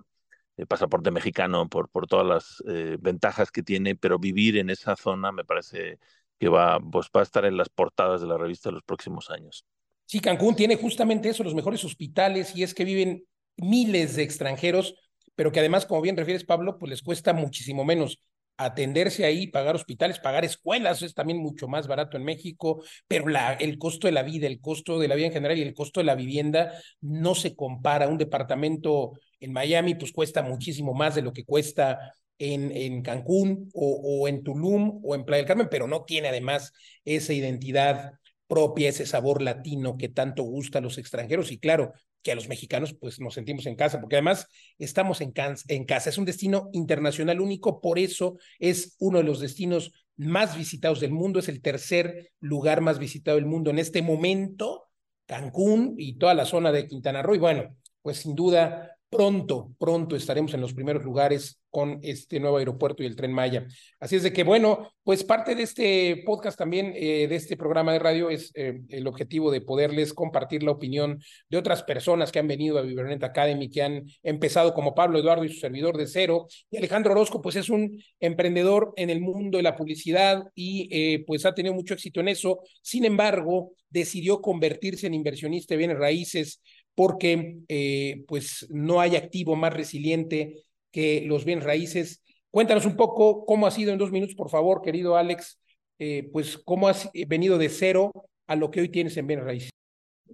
pasaporte 0.66 1.12
mexicano 1.12 1.68
por, 1.70 1.90
por 1.90 2.08
todas 2.08 2.26
las 2.26 2.64
eh, 2.68 2.98
ventajas 3.00 3.52
que 3.52 3.64
tiene, 3.64 3.96
pero 3.96 4.20
vivir 4.20 4.58
en 4.58 4.70
esa 4.70 4.96
zona 4.96 5.32
me 5.32 5.46
parece 5.46 6.00
que 6.40 6.50
va, 6.50 6.80
pues, 6.80 7.08
va 7.16 7.20
a 7.22 7.24
estar 7.24 7.46
en 7.46 7.58
las 7.58 7.70
portadas 7.70 8.22
de 8.22 8.28
la 8.28 8.38
revista 8.38 8.70
en 8.70 8.76
los 8.76 8.84
próximos 8.84 9.30
años. 9.30 9.66
Sí, 10.06 10.20
Cancún 10.22 10.56
tiene 10.56 10.76
justamente 10.76 11.30
eso, 11.30 11.44
los 11.44 11.54
mejores 11.54 11.84
hospitales, 11.84 12.56
y 12.56 12.64
es 12.64 12.74
que 12.74 12.86
viven 12.86 13.26
miles 13.58 14.16
de 14.16 14.24
extranjeros, 14.24 14.96
pero 15.36 15.52
que 15.52 15.60
además, 15.60 15.86
como 15.86 16.02
bien 16.02 16.18
refieres, 16.18 16.46
Pablo, 16.46 16.78
pues 16.80 16.90
les 16.90 17.02
cuesta 17.04 17.34
muchísimo 17.34 17.86
menos 17.86 18.22
atenderse 18.60 19.24
ahí, 19.24 19.48
pagar 19.48 19.76
hospitales, 19.76 20.20
pagar 20.20 20.44
escuelas, 20.44 21.02
es 21.02 21.14
también 21.14 21.40
mucho 21.40 21.70
más 21.70 21.88
barato 21.88 22.18
en 22.18 22.26
México, 22.26 22.84
pero 23.08 23.26
el 23.60 23.78
costo 23.78 24.08
de 24.08 24.12
la 24.12 24.22
vida, 24.22 24.48
el 24.48 24.60
costo 24.60 25.00
de 25.00 25.08
la 25.08 25.16
vida 25.16 25.28
en 25.28 25.34
general 25.34 25.58
y 25.58 25.62
el 25.62 25.74
costo 25.74 26.02
de 26.02 26.06
la 26.06 26.16
vivienda 26.16 26.74
no 27.00 27.36
se 27.36 27.56
compara. 27.56 28.10
Un 28.10 28.18
departamento 28.18 29.14
en 29.40 29.54
Miami 29.54 29.96
pues 29.96 30.12
cuesta 30.12 30.44
muchísimo 30.44 30.94
más 30.94 31.16
de 31.16 31.22
lo 31.22 31.32
que 31.32 31.46
cuesta 31.46 32.14
en, 32.38 32.72
en 32.74 33.02
Cancún 33.02 33.70
o, 33.74 34.22
o 34.22 34.28
en 34.28 34.44
Tulum 34.44 35.00
o 35.04 35.16
en 35.16 35.24
Playa 35.24 35.40
del 35.40 35.48
Carmen, 35.48 35.70
pero 35.72 35.88
no 35.88 36.04
tiene 36.04 36.28
además 36.28 36.74
esa 37.06 37.32
identidad 37.34 38.12
propia, 38.48 38.90
ese 38.90 39.06
sabor 39.06 39.42
latino 39.42 39.96
que 39.96 40.10
tanto 40.10 40.44
gusta 40.44 40.80
a 40.80 40.82
los 40.82 40.98
extranjeros. 40.98 41.52
Y 41.52 41.60
claro, 41.60 41.94
que 42.22 42.32
a 42.32 42.36
los 42.36 42.48
mexicanos 42.48 42.94
pues 42.94 43.20
nos 43.20 43.34
sentimos 43.34 43.66
en 43.66 43.76
casa, 43.76 44.00
porque 44.00 44.18
además 44.18 44.48
estamos 44.78 45.22
en, 45.22 45.34
en 45.68 45.86
casa. 45.86 46.10
Es 46.10 46.18
un 46.18 46.26
destino 46.26 46.70
internacional 46.74 47.40
único, 47.40 47.82
por 47.82 48.00
eso 48.00 48.38
es 48.60 48.96
uno 49.00 49.20
de 49.20 49.24
los 49.24 49.40
destinos 49.40 49.92
más 50.18 50.58
visitados 50.58 51.00
del 51.00 51.12
mundo, 51.12 51.40
es 51.40 51.48
el 51.48 51.62
tercer 51.62 52.32
lugar 52.40 52.82
más 52.82 53.00
visitado 53.00 53.38
del 53.38 53.46
mundo 53.46 53.70
en 53.70 53.80
este 53.80 54.02
momento, 54.02 54.88
Cancún 55.26 55.96
y 55.98 56.18
toda 56.18 56.34
la 56.34 56.46
zona 56.46 56.72
de 56.72 56.88
Quintana 56.88 57.22
Roo. 57.22 57.36
Y 57.36 57.40
bueno, 57.40 57.76
pues 58.02 58.18
sin 58.18 58.36
duda 58.36 58.99
pronto, 59.10 59.76
pronto 59.80 60.16
estaremos 60.16 60.54
en 60.54 60.62
los 60.62 60.74
primeros 60.74 61.04
lugares 61.04 61.60
con 61.70 62.00
este 62.02 62.40
nuevo 62.40 62.58
aeropuerto 62.58 63.04
y 63.04 63.06
el 63.06 63.16
tren 63.16 63.32
Maya. 63.32 63.68
Así 64.00 64.16
es 64.16 64.24
de 64.24 64.34
que, 64.34 64.44
bueno, 64.44 64.92
pues 65.04 65.24
parte 65.24 65.56
de 65.56 65.64
este 65.64 66.24
podcast 66.26 66.58
también, 66.58 66.94
eh, 66.96 67.28
de 67.28 67.36
este 67.36 67.58
programa 67.58 67.94
de 67.94 68.00
radio, 68.00 68.30
es 68.30 68.52
eh, 68.56 68.82
el 68.90 69.08
objetivo 69.08 69.52
de 69.52 69.62
poderles 69.62 70.14
compartir 70.14 70.64
la 70.64 70.72
opinión 70.72 71.22
de 71.50 71.58
otras 71.58 71.84
personas 71.84 72.32
que 72.32 72.40
han 72.40 72.48
venido 72.48 72.78
a 72.78 72.82
Vivernet 72.82 73.24
Academy, 73.24 73.70
que 73.70 73.84
han 73.84 74.06
empezado 74.24 74.74
como 74.74 74.96
Pablo 74.96 75.20
Eduardo 75.20 75.44
y 75.44 75.50
su 75.50 75.60
servidor 75.60 75.98
de 75.98 76.08
cero. 76.08 76.48
Y 76.70 76.78
Alejandro 76.78 77.12
Orozco, 77.12 77.42
pues 77.42 77.56
es 77.56 77.70
un 77.70 78.02
emprendedor 78.20 78.94
en 78.96 79.10
el 79.10 79.22
mundo 79.22 79.58
de 79.58 79.64
la 79.64 79.76
publicidad 79.76 80.44
y 80.56 80.88
eh, 80.92 81.24
pues 81.26 81.46
ha 81.46 81.54
tenido 81.54 81.76
mucho 81.76 81.94
éxito 81.94 82.20
en 82.20 82.30
eso. 82.30 82.60
Sin 82.82 83.06
embargo, 83.06 83.74
decidió 83.90 84.42
convertirse 84.42 85.08
en 85.08 85.14
inversionista 85.14 85.74
de 85.74 85.80
bienes 85.80 85.98
raíces 85.98 86.62
porque 87.00 87.62
eh, 87.70 88.26
pues 88.28 88.68
no 88.70 89.00
hay 89.00 89.16
activo 89.16 89.56
más 89.56 89.74
resiliente 89.74 90.66
que 90.92 91.22
los 91.22 91.46
bienes 91.46 91.64
raíces. 91.64 92.26
Cuéntanos 92.52 92.86
un 92.86 92.98
poco 92.98 93.46
cómo 93.46 93.68
ha 93.68 93.72
sido 93.72 93.94
en 93.94 93.98
dos 93.98 94.12
minutos, 94.12 94.36
por 94.36 94.50
favor, 94.50 94.82
querido 94.82 95.16
Alex, 95.16 95.62
eh, 95.98 96.30
pues 96.34 96.58
cómo 96.58 96.90
has 96.90 97.10
venido 97.26 97.58
de 97.58 97.70
cero 97.70 98.12
a 98.48 98.58
lo 98.58 98.70
que 98.70 98.82
hoy 98.82 98.90
tienes 98.90 99.16
en 99.16 99.28
bienes 99.28 99.46
raíces. 99.46 99.70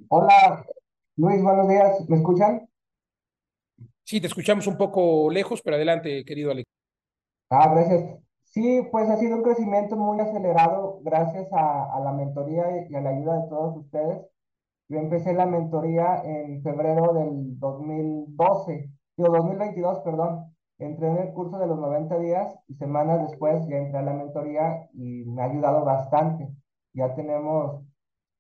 Hola, 0.08 0.66
Luis, 1.18 1.40
buenos 1.44 1.70
días, 1.70 2.10
¿me 2.10 2.18
escuchan? 2.18 2.68
Sí, 4.04 4.20
te 4.20 4.26
escuchamos 4.26 4.66
un 4.66 4.76
poco 4.76 5.30
lejos, 5.30 5.62
pero 5.62 5.76
adelante, 5.76 6.26
querido 6.26 6.50
Alex. 6.50 6.68
Ah, 7.52 7.72
gracias. 7.76 8.18
Sí, 8.46 8.82
pues 8.92 9.08
ha 9.08 9.20
sido 9.20 9.36
un 9.36 9.44
crecimiento 9.44 9.96
muy 9.98 10.20
acelerado 10.20 11.00
gracias 11.04 11.48
a, 11.54 11.96
a 11.96 12.00
la 12.00 12.12
mentoría 12.12 12.88
y 12.90 12.96
a 12.96 13.02
la 13.02 13.12
ayuda 13.12 13.44
de 13.44 13.50
todos 13.50 13.78
ustedes. 13.78 14.35
Yo 14.88 15.00
empecé 15.00 15.34
la 15.34 15.48
mentoría 15.48 16.22
en 16.24 16.62
febrero 16.62 17.14
del 17.14 17.60
2012, 17.60 18.90
digo 19.18 19.36
2022, 19.36 20.00
perdón. 20.00 20.56
Entré 20.78 21.08
en 21.08 21.18
el 21.18 21.34
curso 21.34 21.58
de 21.58 21.68
los 21.68 21.80
90 21.80 22.20
días 22.20 22.54
y 22.68 22.76
semanas 22.76 23.30
después 23.30 23.66
ya 23.68 23.78
entré 23.78 24.00
a 24.00 24.04
la 24.04 24.14
mentoría 24.14 24.90
y 24.94 25.24
me 25.26 25.42
ha 25.42 25.46
ayudado 25.46 25.86
bastante. 25.86 26.50
Ya 26.94 27.16
tenemos 27.16 27.82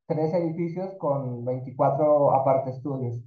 tres 0.05 0.33
edificios 0.33 0.93
con 0.99 1.45
24 1.45 2.35
aparte 2.35 2.71
estudios. 2.71 3.23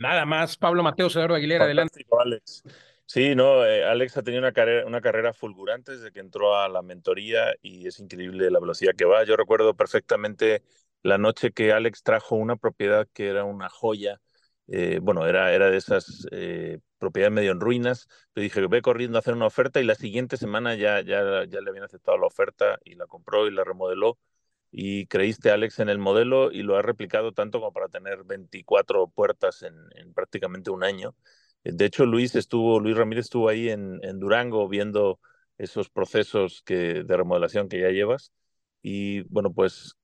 Nada 0.00 0.26
más, 0.26 0.56
Pablo 0.56 0.82
Mateo 0.82 1.08
Cedro 1.08 1.34
Aguilera, 1.34 1.64
adelante. 1.64 2.04
Alex. 2.20 2.62
Sí, 3.06 3.34
no, 3.34 3.64
eh, 3.64 3.84
Alex 3.84 4.18
ha 4.18 4.22
tenido 4.22 4.42
una 4.42 4.52
carrera, 4.52 4.86
una 4.86 5.00
carrera 5.00 5.32
fulgurante 5.32 5.92
desde 5.92 6.12
que 6.12 6.20
entró 6.20 6.56
a 6.56 6.68
la 6.68 6.82
mentoría 6.82 7.54
y 7.62 7.86
es 7.86 7.98
increíble 8.00 8.50
la 8.50 8.60
velocidad 8.60 8.92
que 8.96 9.06
va. 9.06 9.24
Yo 9.24 9.34
recuerdo 9.34 9.74
perfectamente 9.74 10.62
la 11.02 11.18
noche 11.18 11.52
que 11.52 11.72
Alex 11.72 12.02
trajo 12.02 12.36
una 12.36 12.56
propiedad 12.56 13.08
que 13.12 13.28
era 13.28 13.44
una 13.44 13.68
joya, 13.68 14.20
eh, 14.68 14.98
bueno, 15.02 15.26
era, 15.26 15.52
era 15.54 15.70
de 15.70 15.76
esas 15.78 16.26
eh, 16.32 16.78
propiedades 16.98 17.32
medio 17.34 17.52
en 17.52 17.60
ruinas, 17.60 18.08
le 18.34 18.42
dije, 18.42 18.66
ve 18.66 18.82
corriendo 18.82 19.18
a 19.18 19.20
hacer 19.20 19.34
una 19.34 19.46
oferta 19.46 19.80
y 19.80 19.84
la 19.84 19.94
siguiente 19.94 20.36
semana 20.36 20.74
ya, 20.74 21.00
ya, 21.00 21.44
ya 21.46 21.60
le 21.60 21.70
habían 21.70 21.84
aceptado 21.84 22.18
la 22.18 22.26
oferta 22.26 22.78
y 22.84 22.94
la 22.94 23.06
compró 23.06 23.46
y 23.46 23.50
la 23.52 23.64
remodeló. 23.64 24.18
Y 24.70 25.06
creíste, 25.06 25.50
Alex, 25.50 25.78
en 25.78 25.88
el 25.88 25.98
modelo 25.98 26.52
y 26.52 26.62
lo 26.62 26.76
ha 26.76 26.82
replicado 26.82 27.32
tanto 27.32 27.58
como 27.60 27.72
para 27.72 27.88
tener 27.88 28.24
24 28.24 29.08
puertas 29.08 29.62
en, 29.62 29.74
en 29.96 30.12
prácticamente 30.12 30.70
un 30.70 30.84
año. 30.84 31.14
De 31.64 31.84
hecho, 31.86 32.04
Luis 32.06 32.34
estuvo, 32.34 32.78
Luis 32.80 32.96
Ramírez 32.96 33.26
estuvo 33.26 33.48
ahí 33.48 33.68
en, 33.70 33.98
en 34.02 34.18
Durango 34.20 34.68
viendo 34.68 35.20
esos 35.58 35.88
procesos 35.90 36.62
que, 36.64 37.02
de 37.04 37.16
remodelación 37.16 37.68
que 37.68 37.80
ya 37.80 37.88
llevas. 37.90 38.32
Y 38.82 39.22
bueno, 39.22 39.52
pues 39.52 39.96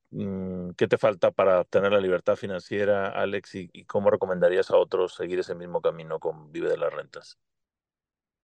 ¿Qué 0.77 0.87
te 0.87 0.97
falta 0.97 1.33
para 1.33 1.63
obtener 1.63 1.91
la 1.91 2.01
libertad 2.01 2.37
financiera, 2.37 3.09
Alex? 3.09 3.57
Y, 3.57 3.85
cómo 3.85 4.11
recomendarías 4.11 4.71
a 4.71 4.77
otros 4.77 5.15
seguir 5.15 5.41
ese 5.41 5.57
mismo 5.57 5.81
camino 5.81 6.21
con 6.21 6.53
Vive 6.53 6.71
de 6.71 6.77
las 6.77 6.95
Rentas? 6.95 7.37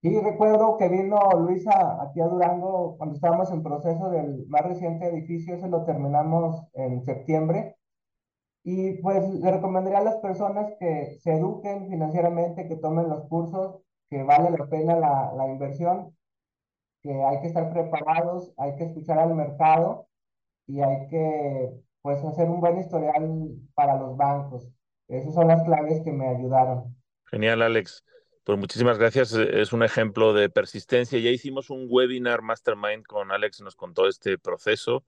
Sí, 0.03 0.19
recuerdo 0.21 0.77
que 0.79 0.89
vino 0.89 1.19
Luisa 1.39 2.03
aquí 2.03 2.21
a 2.21 2.27
Durango 2.27 2.97
cuando 2.97 3.15
estábamos 3.15 3.53
en 3.53 3.63
proceso 3.63 4.11
del 4.11 4.47
más 4.49 4.63
reciente 4.63 5.07
edificio, 5.07 5.55
ese 5.55 5.69
lo 5.69 5.85
terminamos 5.85 6.61
en 6.73 7.05
septiembre. 7.05 7.77
Y 8.65 8.95
pues 9.01 9.29
le 9.29 9.51
recomendaría 9.53 9.99
a 9.99 10.05
las 10.05 10.17
personas 10.17 10.73
que 10.81 11.19
se 11.21 11.35
eduquen 11.35 11.89
financieramente, 11.89 12.67
que 12.67 12.77
tomen 12.77 13.09
los 13.09 13.29
cursos, 13.29 13.81
que 14.09 14.25
vale 14.25 14.51
la 14.51 14.67
pena 14.67 14.97
la, 14.97 15.33
la 15.37 15.47
inversión, 15.47 16.17
que 17.01 17.13
hay 17.23 17.41
que 17.41 17.47
estar 17.47 17.73
preparados, 17.73 18.53
hay 18.57 18.75
que 18.75 18.85
escuchar 18.85 19.21
al 19.21 19.35
mercado 19.35 20.10
y 20.71 20.81
hay 20.81 21.09
que 21.09 21.71
pues 22.03 22.23
hacer 22.25 22.49
un 22.49 22.61
buen 22.61 22.79
historial 22.79 23.51
para 23.75 23.97
los 23.99 24.17
bancos. 24.17 24.69
Esas 25.09 25.35
son 25.35 25.49
las 25.49 25.63
claves 25.65 26.01
que 26.05 26.13
me 26.13 26.29
ayudaron. 26.29 26.97
Genial, 27.25 27.63
Alex. 27.63 28.05
Pues 28.45 28.59
muchísimas 28.59 28.99
gracias. 28.99 29.33
Es 29.33 29.73
un 29.73 29.83
ejemplo 29.83 30.33
de 30.33 30.49
persistencia. 30.49 31.19
Ya 31.19 31.31
hicimos 31.31 31.71
un 31.71 31.87
webinar 31.91 32.43
Mastermind 32.43 33.05
con 33.05 33.33
Alex, 33.33 33.61
nos 33.61 33.75
contó 33.75 34.07
este 34.07 34.39
proceso, 34.39 35.05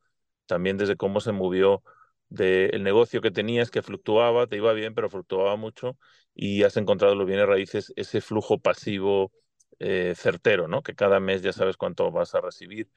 también 0.47 0.77
desde 0.77 0.97
cómo 0.97 1.21
se 1.21 1.33
movió 1.33 1.83
del 2.29 2.83
negocio 2.83 3.21
que 3.21 3.31
tenías, 3.31 3.71
que 3.71 3.83
fluctuaba, 3.83 4.47
te 4.47 4.57
iba 4.57 4.73
bien, 4.73 4.95
pero 4.95 5.11
fluctuaba 5.11 5.57
mucho, 5.57 5.99
y 6.35 6.63
has 6.63 6.77
encontrado 6.77 7.15
los 7.15 7.27
bienes 7.27 7.47
raíces, 7.47 7.93
ese 7.97 8.21
flujo 8.21 8.59
pasivo 8.59 9.33
eh, 9.79 10.15
certero, 10.17 10.67
¿no? 10.67 10.83
Que 10.83 10.95
cada 10.95 11.21
mes 11.21 11.43
ya 11.43 11.53
sabes 11.53 11.77
cuánto 11.77 12.11
vas 12.11 12.35
a 12.35 12.41
recibir. 12.41 12.89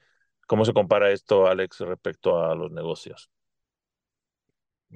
¿Cómo 0.46 0.64
se 0.64 0.72
compara 0.72 1.10
esto, 1.10 1.46
Alex, 1.46 1.80
respecto 1.80 2.38
a 2.42 2.54
los 2.54 2.70
negocios? 2.72 3.30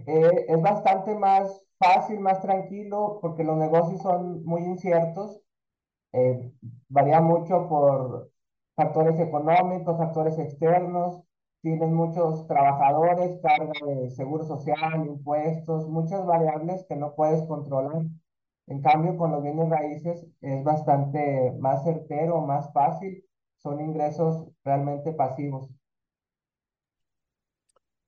Eh, 0.06 0.46
es 0.48 0.62
bastante 0.62 1.14
más 1.14 1.62
fácil, 1.78 2.20
más 2.20 2.40
tranquilo, 2.40 3.18
porque 3.20 3.44
los 3.44 3.56
negocios 3.56 4.00
son 4.02 4.44
muy 4.44 4.62
inciertos. 4.62 5.40
Eh, 6.12 6.52
varía 6.88 7.20
mucho 7.20 7.68
por 7.68 8.30
factores 8.76 9.18
económicos, 9.20 9.98
factores 9.98 10.38
externos. 10.38 11.22
Tienen 11.62 11.94
muchos 11.94 12.46
trabajadores, 12.48 13.38
carga 13.42 13.72
de 13.86 14.10
seguro 14.10 14.44
social, 14.44 15.06
impuestos, 15.06 15.88
muchas 15.88 16.24
variables 16.26 16.84
que 16.88 16.96
no 16.96 17.14
puedes 17.14 17.42
controlar. 17.46 18.04
En 18.68 18.82
cambio, 18.82 19.16
con 19.18 19.32
los 19.32 19.42
bienes 19.42 19.68
raíces 19.68 20.26
es 20.40 20.64
bastante 20.64 21.52
más 21.60 21.84
certero, 21.84 22.40
más 22.42 22.72
fácil. 22.72 23.24
Son 23.62 23.80
ingresos 23.80 24.48
realmente 24.64 25.12
pasivos. 25.12 25.68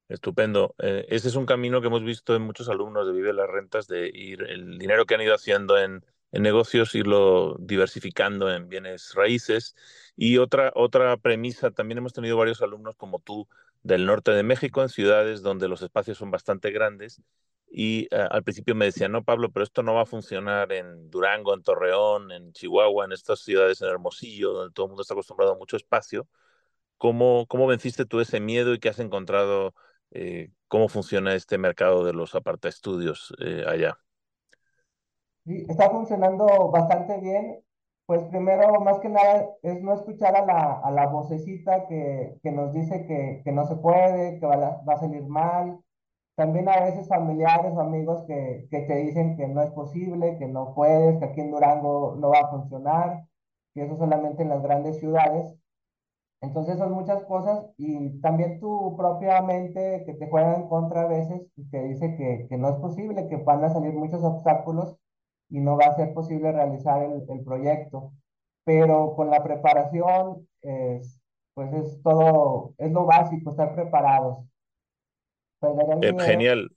Estupendo. 0.09 0.75
Eh, 0.79 1.07
ese 1.09 1.29
es 1.29 1.37
un 1.37 1.47
camino 1.47 1.81
que 1.81 1.87
hemos 1.87 2.05
visto 2.05 2.35
en 2.35 2.43
muchos 2.43 2.69
alumnos 2.69 3.07
de 3.07 3.13
Vive 3.13 3.33
las 3.33 3.49
Rentas, 3.49 3.87
de 3.87 4.11
ir 4.13 4.43
el 4.43 4.79
dinero 4.79 5.07
que 5.07 5.15
han 5.15 5.23
ido 5.23 5.35
haciendo 5.35 5.79
en, 5.79 6.05
en 6.33 6.43
negocios, 6.43 6.95
irlo 6.95 7.57
diversificando 7.61 8.53
en 8.53 8.69
bienes 8.69 9.15
raíces. 9.15 9.77
Y 10.17 10.39
otra, 10.39 10.73
otra 10.75 11.17
premisa, 11.19 11.71
también 11.71 11.99
hemos 11.99 12.13
tenido 12.13 12.37
varios 12.37 12.63
alumnos 12.63 12.97
como 12.97 13.21
tú 13.21 13.49
del 13.83 14.07
norte 14.07 14.33
de 14.33 14.43
México, 14.43 14.83
en 14.83 14.89
ciudades 14.89 15.43
donde 15.43 15.69
los 15.69 15.83
espacios 15.83 16.19
son 16.19 16.31
bastante 16.31 16.71
grandes. 16.71 17.23
Y 17.71 18.09
uh, 18.15 18.29
al 18.31 18.43
principio 18.45 18.75
me 18.75 18.87
decían, 18.87 19.13
no, 19.13 19.25
Pablo, 19.25 19.51
pero 19.51 19.65
esto 19.65 19.83
no 19.83 19.95
va 19.95 20.03
a 20.03 20.07
funcionar 20.07 20.73
en 20.73 21.11
Durango, 21.11 21.55
en 21.55 21.63
Torreón, 21.63 22.33
en 22.33 22.53
Chihuahua, 22.53 23.05
en 23.07 23.13
estas 23.13 23.41
ciudades, 23.41 23.81
en 23.83 23.89
Hermosillo, 23.89 24.53
donde 24.53 24.75
todo 24.75 24.87
el 24.87 24.91
mundo 24.91 25.03
está 25.03 25.15
acostumbrado 25.15 25.53
a 25.53 25.59
mucho 25.59 25.77
espacio. 25.77 26.29
¿Cómo, 26.99 27.47
cómo 27.49 27.67
venciste 27.67 28.05
tú 28.07 28.21
ese 28.21 28.41
miedo 28.41 28.75
y 28.75 28.79
qué 28.79 28.89
has 28.91 28.99
encontrado 29.01 29.75
eh, 30.15 30.51
cómo 30.69 30.89
funciona 30.89 31.35
este 31.35 31.59
mercado 31.59 32.05
de 32.05 32.13
los 32.13 32.35
apartaestudios 32.35 33.35
eh, 33.41 33.65
allá. 33.67 33.99
Sí, 35.45 35.65
está 35.69 35.91
funcionando 35.91 36.71
bastante 36.71 37.19
bien. 37.19 37.61
Pues 38.07 38.23
primero, 38.25 38.81
más 38.81 38.99
que 39.01 39.09
nada, 39.09 39.49
es 39.63 39.83
no 39.83 39.95
escuchar 39.95 40.37
a 40.37 40.45
la, 40.47 40.81
a 40.81 40.91
la 40.91 41.07
vocecita 41.07 41.87
que, 41.89 42.39
que 42.43 42.53
nos 42.53 42.73
dice 42.73 43.07
que, 43.07 43.43
que, 43.45 43.53
no 43.53 43.67
se 43.67 43.77
puede, 43.77 44.39
que 44.39 44.47
va 44.47 44.83
va 44.89 44.95
a, 44.95 44.99
salir 44.99 45.25
mal. 45.27 45.81
También 46.37 46.69
a 46.69 46.81
veces 46.81 47.09
familiares 47.09 47.73
o 47.75 47.81
amigos 47.81 48.25
que, 48.27 48.67
que 48.71 48.81
te 48.83 48.97
dicen 48.97 49.37
que 49.37 49.49
no 49.49 49.63
es 49.63 49.71
posible, 49.73 50.39
que 50.39 50.47
no 50.49 50.75
puedes, 50.75 51.19
que 51.19 51.25
aquí 51.27 51.41
en 51.41 51.51
Durango 51.53 52.17
no 52.19 52.31
va 52.31 52.41
a 52.41 52.51
funcionar, 52.51 53.27
que 53.75 53.85
eso 53.85 53.97
solamente 53.97 54.43
en 54.43 54.51
las 54.51 54.63
grandes 54.63 54.99
ciudades. 55.01 55.55
Entonces 56.43 56.79
son 56.79 56.93
muchas 56.93 57.25
cosas 57.25 57.67
y 57.79 58.21
también 58.21 58.61
tu 58.61 58.97
propia 58.97 59.43
mente 59.43 60.05
que 60.07 60.15
te 60.15 60.29
juega 60.29 60.57
en 60.57 60.69
contra 60.69 61.03
a 61.03 61.07
veces 61.07 61.43
y 61.57 61.69
te 61.71 61.83
dice 61.85 62.17
que, 62.17 62.47
que 62.49 62.59
no 62.59 62.69
es 62.71 62.77
posible, 62.77 63.29
que 63.29 63.37
van 63.39 63.65
a 63.65 63.71
salir 63.71 63.95
muchos 63.95 64.23
obstáculos 64.25 64.99
y 65.53 65.61
no 65.61 65.77
va 65.77 65.87
a 65.87 65.97
ser 65.97 66.15
posible 66.15 66.51
realizar 66.51 67.03
el, 67.03 67.23
el 67.29 67.45
proyecto. 67.45 68.13
Pero 68.65 69.15
con 69.15 69.29
la 69.29 69.45
preparación, 69.45 70.49
es, 70.63 71.21
pues 71.53 71.73
es 71.75 72.01
todo, 72.03 72.75
es 72.79 72.91
lo 72.91 73.05
básico, 73.05 73.51
estar 73.51 73.75
preparados. 73.75 74.39
Eh, 76.01 76.15
genial. 76.21 76.71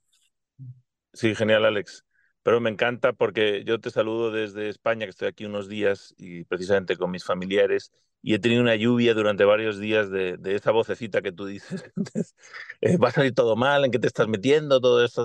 Sí, 1.14 1.34
genial, 1.34 1.64
Alex. 1.64 2.04
Pero 2.42 2.60
me 2.60 2.70
encanta 2.70 3.12
porque 3.14 3.64
yo 3.64 3.80
te 3.80 3.90
saludo 3.90 4.30
desde 4.30 4.68
España, 4.68 5.06
que 5.06 5.10
estoy 5.10 5.28
aquí 5.28 5.46
unos 5.46 5.68
días 5.68 6.14
y 6.18 6.44
precisamente 6.44 6.96
con 6.96 7.10
mis 7.10 7.24
familiares 7.24 7.90
y 8.22 8.34
he 8.34 8.38
tenido 8.38 8.62
una 8.62 8.74
lluvia 8.76 9.14
durante 9.14 9.44
varios 9.44 9.78
días 9.78 10.10
de, 10.10 10.36
de 10.36 10.54
esa 10.56 10.72
vocecita 10.72 11.22
que 11.22 11.32
tú 11.32 11.46
dices. 11.46 11.84
eh, 12.80 12.96
va 12.96 13.08
a 13.08 13.12
salir 13.12 13.34
todo 13.34 13.56
mal, 13.56 13.84
en 13.84 13.90
qué 13.90 13.98
te 13.98 14.08
estás 14.08 14.28
metiendo, 14.28 14.80
todo 14.80 15.04
esto, 15.04 15.24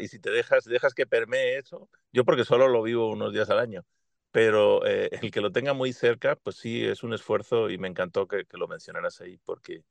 y 0.00 0.08
si 0.08 0.18
te 0.18 0.30
dejas, 0.30 0.64
dejas 0.64 0.94
que 0.94 1.06
permee 1.06 1.58
eso, 1.58 1.88
yo 2.12 2.24
porque 2.24 2.44
solo 2.44 2.68
lo 2.68 2.82
vivo 2.82 3.08
unos 3.10 3.32
días 3.32 3.50
al 3.50 3.58
año, 3.58 3.84
pero 4.30 4.86
eh, 4.86 5.08
el 5.22 5.30
que 5.30 5.40
lo 5.40 5.52
tenga 5.52 5.72
muy 5.72 5.92
cerca, 5.92 6.36
pues 6.36 6.56
sí, 6.56 6.84
es 6.84 7.02
un 7.02 7.14
esfuerzo 7.14 7.70
y 7.70 7.78
me 7.78 7.88
encantó 7.88 8.28
que, 8.28 8.44
lo 8.52 8.68
mencionaras 8.68 9.20
ahí, 9.20 9.38
porque 9.44 9.84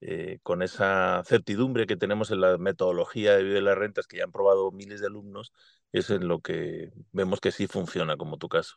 eh, 0.00 0.38
con 0.42 0.62
esa 0.62 1.22
certidumbre 1.26 1.86
que 1.86 1.96
tenemos 1.96 2.30
en 2.30 2.40
la 2.40 2.58
metodología 2.58 3.36
de 3.36 3.44
Vive 3.44 3.62
las 3.62 3.78
Rentas, 3.78 4.06
que 4.06 4.18
ya 4.18 4.24
han 4.24 4.32
probado 4.32 4.70
miles 4.72 5.00
de 5.00 5.06
alumnos, 5.06 5.52
es 5.92 6.10
en 6.10 6.28
lo 6.28 6.40
que 6.40 6.92
vemos 7.12 7.40
que 7.40 7.52
sí 7.52 7.66
funciona, 7.66 8.16
como 8.16 8.38
tu 8.38 8.48
caso. 8.48 8.76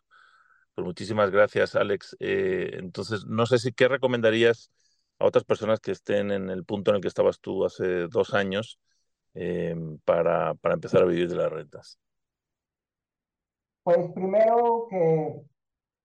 Pues 0.76 0.86
muchísimas 0.86 1.30
gracias, 1.30 1.76
Alex. 1.76 2.16
Eh, 2.20 2.72
entonces, 2.80 3.26
no 3.26 3.46
sé 3.46 3.60
si 3.60 3.74
qué 3.74 3.88
recomendarías 3.88 4.72
a 5.20 5.26
otras 5.26 5.44
personas 5.44 5.80
que 5.80 5.92
estén 5.92 6.32
en 6.32 6.50
el 6.50 6.66
punto 6.66 6.90
en 6.92 6.96
el 6.96 7.02
que 7.02 7.08
estabas 7.08 7.40
tú 7.40 7.64
hace 7.64 8.08
dos 8.08 8.34
años 8.34 8.80
eh, 9.36 9.76
para, 10.04 10.56
para, 10.56 10.74
empezar 10.74 11.04
a 11.04 11.06
vivir 11.06 11.30
de 11.30 11.36
las 11.36 11.52
rentas. 11.52 12.00
Pues 13.84 14.12
primero 14.14 14.88
que, 14.90 15.42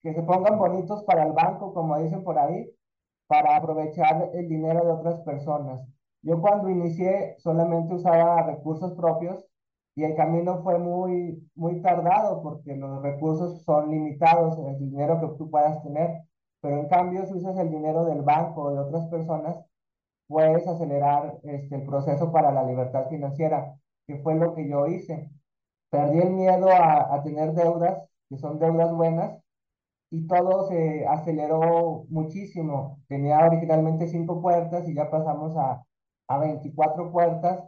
que 0.03 0.13
se 0.13 0.23
pongan 0.23 0.59
bonitos 0.59 1.03
para 1.05 1.25
el 1.25 1.33
banco, 1.33 1.73
como 1.73 1.99
dicen 2.03 2.23
por 2.23 2.39
ahí, 2.39 2.71
para 3.27 3.57
aprovechar 3.57 4.31
el 4.35 4.49
dinero 4.49 4.85
de 4.85 4.93
otras 4.93 5.21
personas. 5.21 5.87
Yo 6.21 6.41
cuando 6.43 6.69
inicié 6.69 7.37
solamente 7.39 7.95
usaba 7.95 8.43
recursos 8.43 8.93
propios 8.95 9.48
y 9.99 10.05
el 10.05 10.15
camino 10.15 10.63
fue 10.63 10.79
muy, 10.79 11.51
muy 11.57 11.83
tardado 11.83 12.41
porque 12.41 12.77
los 12.77 13.03
recursos 13.03 13.65
son 13.65 13.91
limitados, 13.91 14.57
en 14.57 14.69
el 14.69 14.79
dinero 14.79 15.21
que 15.21 15.37
tú 15.37 15.51
puedas 15.51 15.83
tener, 15.83 16.23
pero 16.61 16.79
en 16.79 16.89
cambio 16.89 17.27
si 17.27 17.35
usas 17.35 17.59
el 17.59 17.69
dinero 17.69 18.05
del 18.05 18.23
banco 18.23 18.63
o 18.63 18.71
de 18.71 18.79
otras 18.79 19.09
personas, 19.09 19.57
puedes 20.29 20.69
acelerar 20.69 21.41
este, 21.43 21.75
el 21.75 21.85
proceso 21.85 22.31
para 22.31 22.53
la 22.53 22.63
libertad 22.63 23.09
financiera, 23.09 23.75
que 24.07 24.19
fue 24.19 24.37
lo 24.37 24.55
que 24.55 24.69
yo 24.69 24.87
hice. 24.87 25.33
Perdí 25.91 26.21
el 26.21 26.31
miedo 26.31 26.69
a, 26.71 27.17
a 27.17 27.23
tener 27.25 27.53
deudas, 27.55 28.01
que 28.29 28.39
son 28.39 28.61
deudas 28.61 28.95
buenas, 28.95 29.43
y 30.11 30.29
todo 30.29 30.69
se 30.69 31.09
aceleró 31.09 32.05
muchísimo. 32.09 33.01
Tenía 33.09 33.45
originalmente 33.45 34.07
cinco 34.07 34.41
puertas 34.41 34.89
y 34.89 34.95
ya 34.95 35.11
pasamos 35.11 35.57
a, 35.57 35.85
a 36.29 36.39
24 36.39 37.11
puertas 37.11 37.65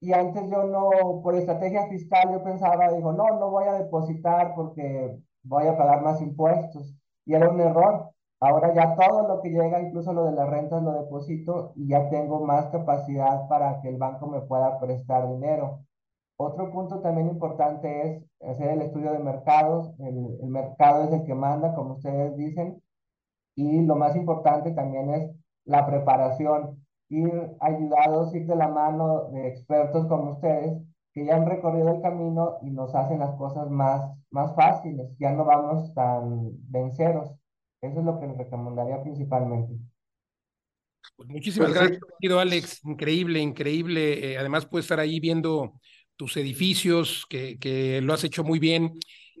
y 0.00 0.12
antes 0.12 0.48
yo 0.50 0.64
no, 0.64 1.22
por 1.22 1.34
estrategia 1.36 1.86
fiscal, 1.88 2.30
yo 2.30 2.42
pensaba, 2.42 2.92
digo, 2.92 3.12
no, 3.12 3.38
no 3.38 3.50
voy 3.50 3.64
a 3.64 3.74
depositar 3.74 4.54
porque 4.54 5.18
voy 5.42 5.66
a 5.66 5.76
pagar 5.76 6.02
más 6.02 6.20
impuestos. 6.20 6.94
Y 7.24 7.34
era 7.34 7.48
un 7.48 7.60
error. 7.60 8.10
Ahora 8.40 8.74
ya 8.74 8.94
todo 8.94 9.26
lo 9.26 9.40
que 9.40 9.48
llega, 9.50 9.80
incluso 9.80 10.12
lo 10.12 10.26
de 10.26 10.32
las 10.32 10.48
rentas, 10.48 10.82
lo 10.82 10.92
deposito 10.92 11.72
y 11.74 11.88
ya 11.88 12.10
tengo 12.10 12.40
más 12.44 12.66
capacidad 12.66 13.48
para 13.48 13.80
que 13.80 13.88
el 13.88 13.96
banco 13.96 14.26
me 14.26 14.42
pueda 14.42 14.78
prestar 14.78 15.26
dinero. 15.28 15.80
Otro 16.38 16.70
punto 16.70 17.00
también 17.00 17.28
importante 17.28 18.02
es 18.02 18.22
hacer 18.46 18.68
el 18.68 18.82
estudio 18.82 19.12
de 19.12 19.20
mercados. 19.20 19.94
El, 19.98 20.38
el 20.42 20.48
mercado 20.50 21.04
es 21.04 21.12
el 21.12 21.24
que 21.24 21.34
manda, 21.34 21.74
como 21.74 21.94
ustedes 21.94 22.36
dicen. 22.36 22.82
Y 23.56 23.80
lo 23.82 23.96
más 23.96 24.14
importante 24.14 24.72
también 24.72 25.10
es 25.14 25.30
la 25.64 25.86
preparación 25.86 26.85
ir 27.08 27.56
ayudados, 27.60 28.34
ir 28.34 28.46
de 28.46 28.56
la 28.56 28.68
mano 28.68 29.30
de 29.32 29.48
expertos 29.48 30.06
como 30.06 30.32
ustedes 30.32 30.82
que 31.16 31.24
ya 31.24 31.36
han 31.36 31.48
recorrido 31.48 31.94
el 31.94 32.02
camino 32.02 32.58
y 32.60 32.70
nos 32.70 32.94
hacen 32.94 33.20
las 33.20 33.34
cosas 33.36 33.70
más, 33.70 34.02
más 34.30 34.54
fáciles, 34.54 35.08
ya 35.18 35.32
no 35.32 35.46
vamos 35.46 35.94
tan 35.94 36.50
venceros. 36.70 37.30
Eso 37.80 38.00
es 38.00 38.04
lo 38.04 38.20
que 38.20 38.26
les 38.26 38.36
recomendaría 38.36 39.02
principalmente. 39.02 39.78
Pues 41.16 41.28
muchísimas 41.30 41.70
pues 41.70 41.80
gracias, 41.80 42.00
querido 42.20 42.38
Alex. 42.38 42.84
Increíble, 42.84 43.38
increíble. 43.40 44.32
Eh, 44.32 44.38
además, 44.38 44.66
puedes 44.66 44.84
estar 44.84 45.00
ahí 45.00 45.18
viendo 45.18 45.80
tus 46.16 46.36
edificios, 46.36 47.24
que, 47.30 47.58
que 47.58 48.02
lo 48.02 48.12
has 48.12 48.24
hecho 48.24 48.44
muy 48.44 48.58
bien. 48.58 48.92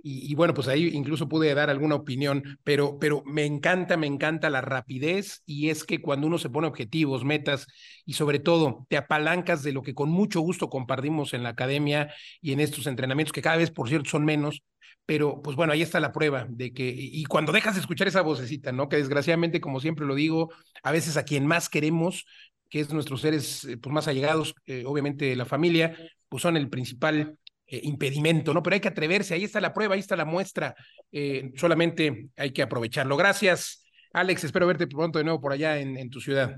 Y, 0.08 0.36
bueno, 0.36 0.54
pues 0.54 0.68
ahí 0.68 0.88
incluso 0.92 1.28
pude 1.28 1.52
dar 1.52 1.68
alguna 1.68 1.96
opinión, 1.96 2.60
pero, 2.62 2.96
pero 3.00 3.24
me 3.26 3.44
encanta, 3.44 3.96
me 3.96 4.06
encanta 4.06 4.50
la 4.50 4.60
rapidez 4.60 5.42
y 5.46 5.70
es 5.70 5.82
que 5.82 6.00
cuando 6.00 6.28
uno 6.28 6.38
se 6.38 6.48
pone 6.48 6.68
objetivos, 6.68 7.24
metas 7.24 7.66
y 8.04 8.12
sobre 8.12 8.38
todo 8.38 8.86
te 8.88 8.96
apalancas 8.96 9.64
de 9.64 9.72
lo 9.72 9.82
que 9.82 9.94
con 9.94 10.08
mucho 10.08 10.40
gusto 10.42 10.70
compartimos 10.70 11.34
en 11.34 11.42
la 11.42 11.48
academia 11.48 12.14
y 12.40 12.52
en 12.52 12.60
estos 12.60 12.86
entrenamientos, 12.86 13.32
que 13.32 13.42
cada 13.42 13.56
vez, 13.56 13.72
por 13.72 13.88
cierto, 13.88 14.08
son 14.08 14.24
menos, 14.24 14.62
pero 15.06 15.42
pues 15.42 15.56
bueno, 15.56 15.72
ahí 15.72 15.82
está 15.82 15.98
la 15.98 16.12
prueba 16.12 16.46
de 16.48 16.72
que, 16.72 16.94
y 16.96 17.24
cuando 17.24 17.50
dejas 17.50 17.74
de 17.74 17.80
escuchar 17.80 18.06
esa 18.06 18.22
vocecita, 18.22 18.70
¿no? 18.70 18.88
Que 18.88 18.98
desgraciadamente, 18.98 19.60
como 19.60 19.80
siempre 19.80 20.06
lo 20.06 20.14
digo, 20.14 20.52
a 20.84 20.92
veces 20.92 21.16
a 21.16 21.24
quien 21.24 21.46
más 21.46 21.68
queremos, 21.68 22.26
que 22.70 22.78
es 22.78 22.92
nuestros 22.92 23.22
seres 23.22 23.64
eh, 23.64 23.76
pues, 23.76 23.92
más 23.92 24.06
allegados, 24.06 24.54
eh, 24.66 24.84
obviamente 24.86 25.34
la 25.34 25.46
familia, 25.46 25.96
pues 26.28 26.42
son 26.42 26.56
el 26.56 26.68
principal 26.68 27.36
eh, 27.68 27.80
impedimento, 27.82 28.54
¿no? 28.54 28.62
Pero 28.62 28.74
hay 28.74 28.80
que 28.80 28.86
atreverse, 28.86 29.34
ahí 29.34 29.42
está 29.42 29.60
la 29.60 29.74
prueba, 29.74 29.94
ahí 29.94 30.00
está 30.00 30.14
la 30.14 30.24
muestra, 30.24 30.76
eh, 31.10 31.50
solamente 31.56 32.30
hay 32.36 32.52
que 32.52 32.62
aprovecharlo. 32.62 33.16
Gracias, 33.16 33.84
Alex, 34.12 34.44
espero 34.44 34.68
verte 34.68 34.86
pronto 34.86 35.18
de 35.18 35.24
nuevo 35.24 35.40
por 35.40 35.50
allá 35.50 35.76
en, 35.78 36.08
tu 36.08 36.20
ciudad. 36.20 36.54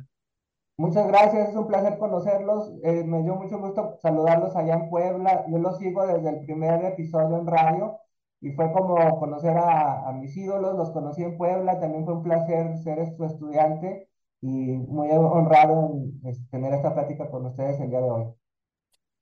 Muchas 0.76 1.08
gracias, 1.08 1.48
es 1.48 1.56
un 1.56 1.66
placer 1.66 1.96
conocerlos, 1.96 2.72
eh, 2.84 3.04
me 3.04 3.22
dio 3.22 3.36
mucho 3.36 3.58
gusto 3.58 3.98
saludarlos 4.02 4.54
allá 4.54 4.74
en 4.74 4.90
Puebla, 4.90 5.46
yo 5.50 5.56
los 5.58 5.78
sigo 5.78 6.06
desde 6.06 6.28
el 6.28 6.44
primer 6.44 6.84
episodio 6.84 7.38
en 7.38 7.46
radio 7.46 7.98
y 8.42 8.52
fue 8.52 8.70
como 8.72 9.18
conocer 9.18 9.56
a, 9.56 10.12
mis 10.12 10.36
ídolos, 10.36 10.76
los 10.76 10.90
conocí 10.90 11.22
en 11.22 11.38
Puebla, 11.38 11.80
también 11.80 12.04
fue 12.04 12.14
un 12.14 12.22
placer 12.22 12.76
ser 12.76 13.16
su 13.16 13.24
estudiante 13.24 14.10
y 14.42 14.46
muy 14.46 15.08
honrado 15.10 15.90
en, 15.94 16.20
en 16.28 16.48
tener 16.50 16.74
esta 16.74 16.92
plática 16.92 17.30
con 17.30 17.46
ustedes 17.46 17.80
el 17.80 17.88
día 17.88 18.02
de 18.02 18.10
hoy. 18.10 18.24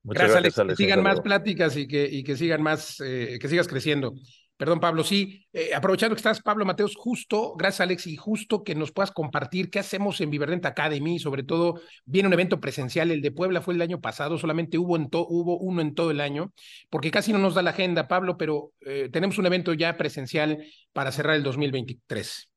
Muchas 0.06 0.30
gracias, 0.30 0.58
Alex. 0.58 0.78
Que 0.78 0.84
sigan 0.84 1.02
más 1.02 1.20
pláticas 1.20 1.76
y 1.76 1.88
que, 1.88 2.08
y 2.10 2.22
que 2.22 2.36
sigan 2.36 2.62
más, 2.62 3.00
eh, 3.00 3.38
que 3.40 3.48
sigas 3.48 3.66
creciendo. 3.66 4.14
Perdón, 4.56 4.80
Pablo, 4.80 5.04
sí, 5.04 5.46
eh, 5.52 5.74
aprovechando 5.74 6.14
que 6.14 6.20
estás, 6.20 6.40
Pablo 6.40 6.64
Mateos, 6.64 6.94
justo, 6.96 7.54
gracias 7.56 7.82
Alex, 7.82 8.06
y 8.06 8.16
justo 8.16 8.64
que 8.64 8.74
nos 8.74 8.90
puedas 8.90 9.10
compartir 9.10 9.68
qué 9.68 9.80
hacemos 9.80 10.18
en 10.22 10.30
Viverdent 10.30 10.64
Academy, 10.64 11.18
sobre 11.18 11.42
todo 11.42 11.80
viene 12.06 12.28
un 12.28 12.32
evento 12.32 12.58
presencial, 12.58 13.10
el 13.10 13.20
de 13.20 13.32
Puebla 13.32 13.60
fue 13.60 13.74
el 13.74 13.82
año 13.82 14.00
pasado, 14.00 14.38
solamente 14.38 14.78
hubo, 14.78 14.96
en 14.96 15.10
hubo 15.12 15.58
uno 15.58 15.82
en 15.82 15.94
todo 15.94 16.10
el 16.10 16.22
año, 16.22 16.54
porque 16.88 17.10
casi 17.10 17.34
no 17.34 17.38
nos 17.38 17.54
da 17.54 17.60
la 17.60 17.70
agenda, 17.70 18.08
Pablo, 18.08 18.38
pero 18.38 18.72
eh, 18.80 19.10
tenemos 19.12 19.36
un 19.36 19.44
evento 19.44 19.74
ya 19.74 19.98
presencial 19.98 20.64
para 20.94 21.12
cerrar 21.12 21.36
el 21.36 21.42
2023. 21.42 22.48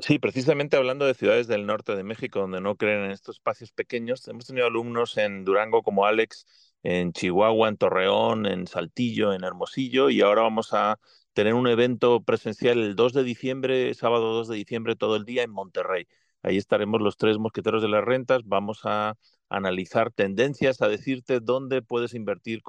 Sí, 0.00 0.18
precisamente 0.18 0.76
hablando 0.76 1.06
de 1.06 1.14
ciudades 1.14 1.46
del 1.46 1.66
norte 1.66 1.94
de 1.94 2.02
México, 2.02 2.40
donde 2.40 2.60
no 2.60 2.74
creen 2.74 3.04
en 3.04 3.10
estos 3.12 3.36
espacios 3.36 3.70
pequeños, 3.70 4.26
hemos 4.26 4.46
tenido 4.46 4.66
alumnos 4.66 5.16
en 5.18 5.44
Durango 5.44 5.84
como 5.84 6.04
Alex, 6.04 6.73
en 6.84 7.12
Chihuahua, 7.12 7.68
en 7.68 7.76
Torreón, 7.78 8.46
en 8.46 8.66
Saltillo, 8.68 9.32
en 9.32 9.42
Hermosillo 9.44 10.10
y 10.10 10.20
ahora 10.20 10.42
vamos 10.42 10.72
a 10.74 11.00
tener 11.32 11.54
un 11.54 11.66
evento 11.66 12.22
presencial 12.22 12.78
el 12.78 12.94
2 12.94 13.14
de 13.14 13.24
diciembre, 13.24 13.94
sábado 13.94 14.34
2 14.34 14.48
de 14.48 14.56
diciembre, 14.56 14.94
todo 14.94 15.16
el 15.16 15.24
día 15.24 15.42
en 15.42 15.50
Monterrey. 15.50 16.06
Ahí 16.42 16.58
estaremos 16.58 17.00
los 17.00 17.16
tres 17.16 17.38
mosqueteros 17.38 17.82
de 17.82 17.88
las 17.88 18.04
rentas, 18.04 18.42
vamos 18.44 18.82
a 18.84 19.16
analizar 19.48 20.12
tendencias, 20.12 20.82
a 20.82 20.88
decirte 20.88 21.40
dónde 21.40 21.82
puedes 21.82 22.14
invertir 22.14 22.60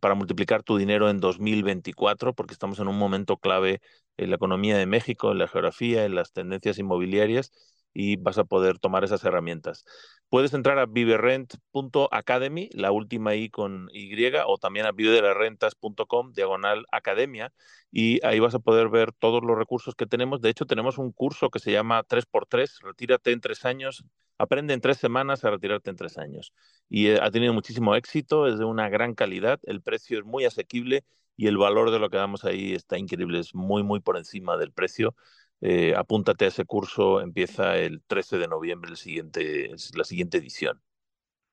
para 0.00 0.14
multiplicar 0.14 0.62
tu 0.62 0.76
dinero 0.76 1.08
en 1.08 1.18
2024, 1.18 2.34
porque 2.34 2.52
estamos 2.52 2.80
en 2.80 2.88
un 2.88 2.98
momento 2.98 3.38
clave 3.38 3.80
en 4.18 4.30
la 4.30 4.36
economía 4.36 4.76
de 4.76 4.86
México, 4.86 5.32
en 5.32 5.38
la 5.38 5.48
geografía, 5.48 6.04
en 6.04 6.14
las 6.14 6.32
tendencias 6.32 6.78
inmobiliarias 6.78 7.50
y 7.94 8.16
vas 8.16 8.38
a 8.38 8.44
poder 8.44 8.78
tomar 8.78 9.04
esas 9.04 9.24
herramientas. 9.24 9.84
Puedes 10.28 10.54
entrar 10.54 10.78
a 10.78 10.86
viverrent.academy, 10.86 12.70
la 12.72 12.90
última 12.90 13.34
I 13.34 13.50
con 13.50 13.88
Y, 13.92 14.14
o 14.46 14.58
también 14.58 14.86
a 14.86 14.92
vivedelarrentas.com, 14.92 16.32
diagonal 16.32 16.86
academia, 16.90 17.52
y 17.90 18.24
ahí 18.24 18.40
vas 18.40 18.54
a 18.54 18.58
poder 18.58 18.88
ver 18.88 19.12
todos 19.12 19.42
los 19.44 19.58
recursos 19.58 19.94
que 19.94 20.06
tenemos. 20.06 20.40
De 20.40 20.48
hecho, 20.48 20.64
tenemos 20.64 20.96
un 20.98 21.12
curso 21.12 21.50
que 21.50 21.58
se 21.58 21.72
llama 21.72 22.02
3x3, 22.04 22.80
retírate 22.80 23.32
en 23.32 23.40
tres 23.40 23.64
años, 23.66 24.04
aprende 24.38 24.72
en 24.72 24.80
tres 24.80 24.96
semanas 24.96 25.44
a 25.44 25.50
retirarte 25.50 25.90
en 25.90 25.96
tres 25.96 26.16
años. 26.16 26.52
Y 26.88 27.08
eh, 27.08 27.18
ha 27.20 27.30
tenido 27.30 27.52
muchísimo 27.52 27.94
éxito, 27.94 28.46
es 28.46 28.58
de 28.58 28.64
una 28.64 28.88
gran 28.88 29.14
calidad, 29.14 29.60
el 29.64 29.82
precio 29.82 30.18
es 30.18 30.24
muy 30.24 30.44
asequible 30.46 31.04
y 31.36 31.46
el 31.46 31.58
valor 31.58 31.90
de 31.90 31.98
lo 31.98 32.10
que 32.10 32.16
damos 32.16 32.44
ahí 32.44 32.72
está 32.72 32.98
increíble, 32.98 33.38
es 33.38 33.54
muy, 33.54 33.82
muy 33.82 34.00
por 34.00 34.16
encima 34.16 34.56
del 34.56 34.72
precio 34.72 35.14
eh, 35.64 35.94
apúntate 35.96 36.44
a 36.44 36.48
ese 36.48 36.64
curso, 36.64 37.20
empieza 37.20 37.76
el 37.76 38.02
13 38.08 38.38
de 38.38 38.48
noviembre, 38.48 38.90
el 38.90 38.96
siguiente, 38.96 39.70
la 39.94 40.02
siguiente 40.02 40.38
edición. 40.38 40.82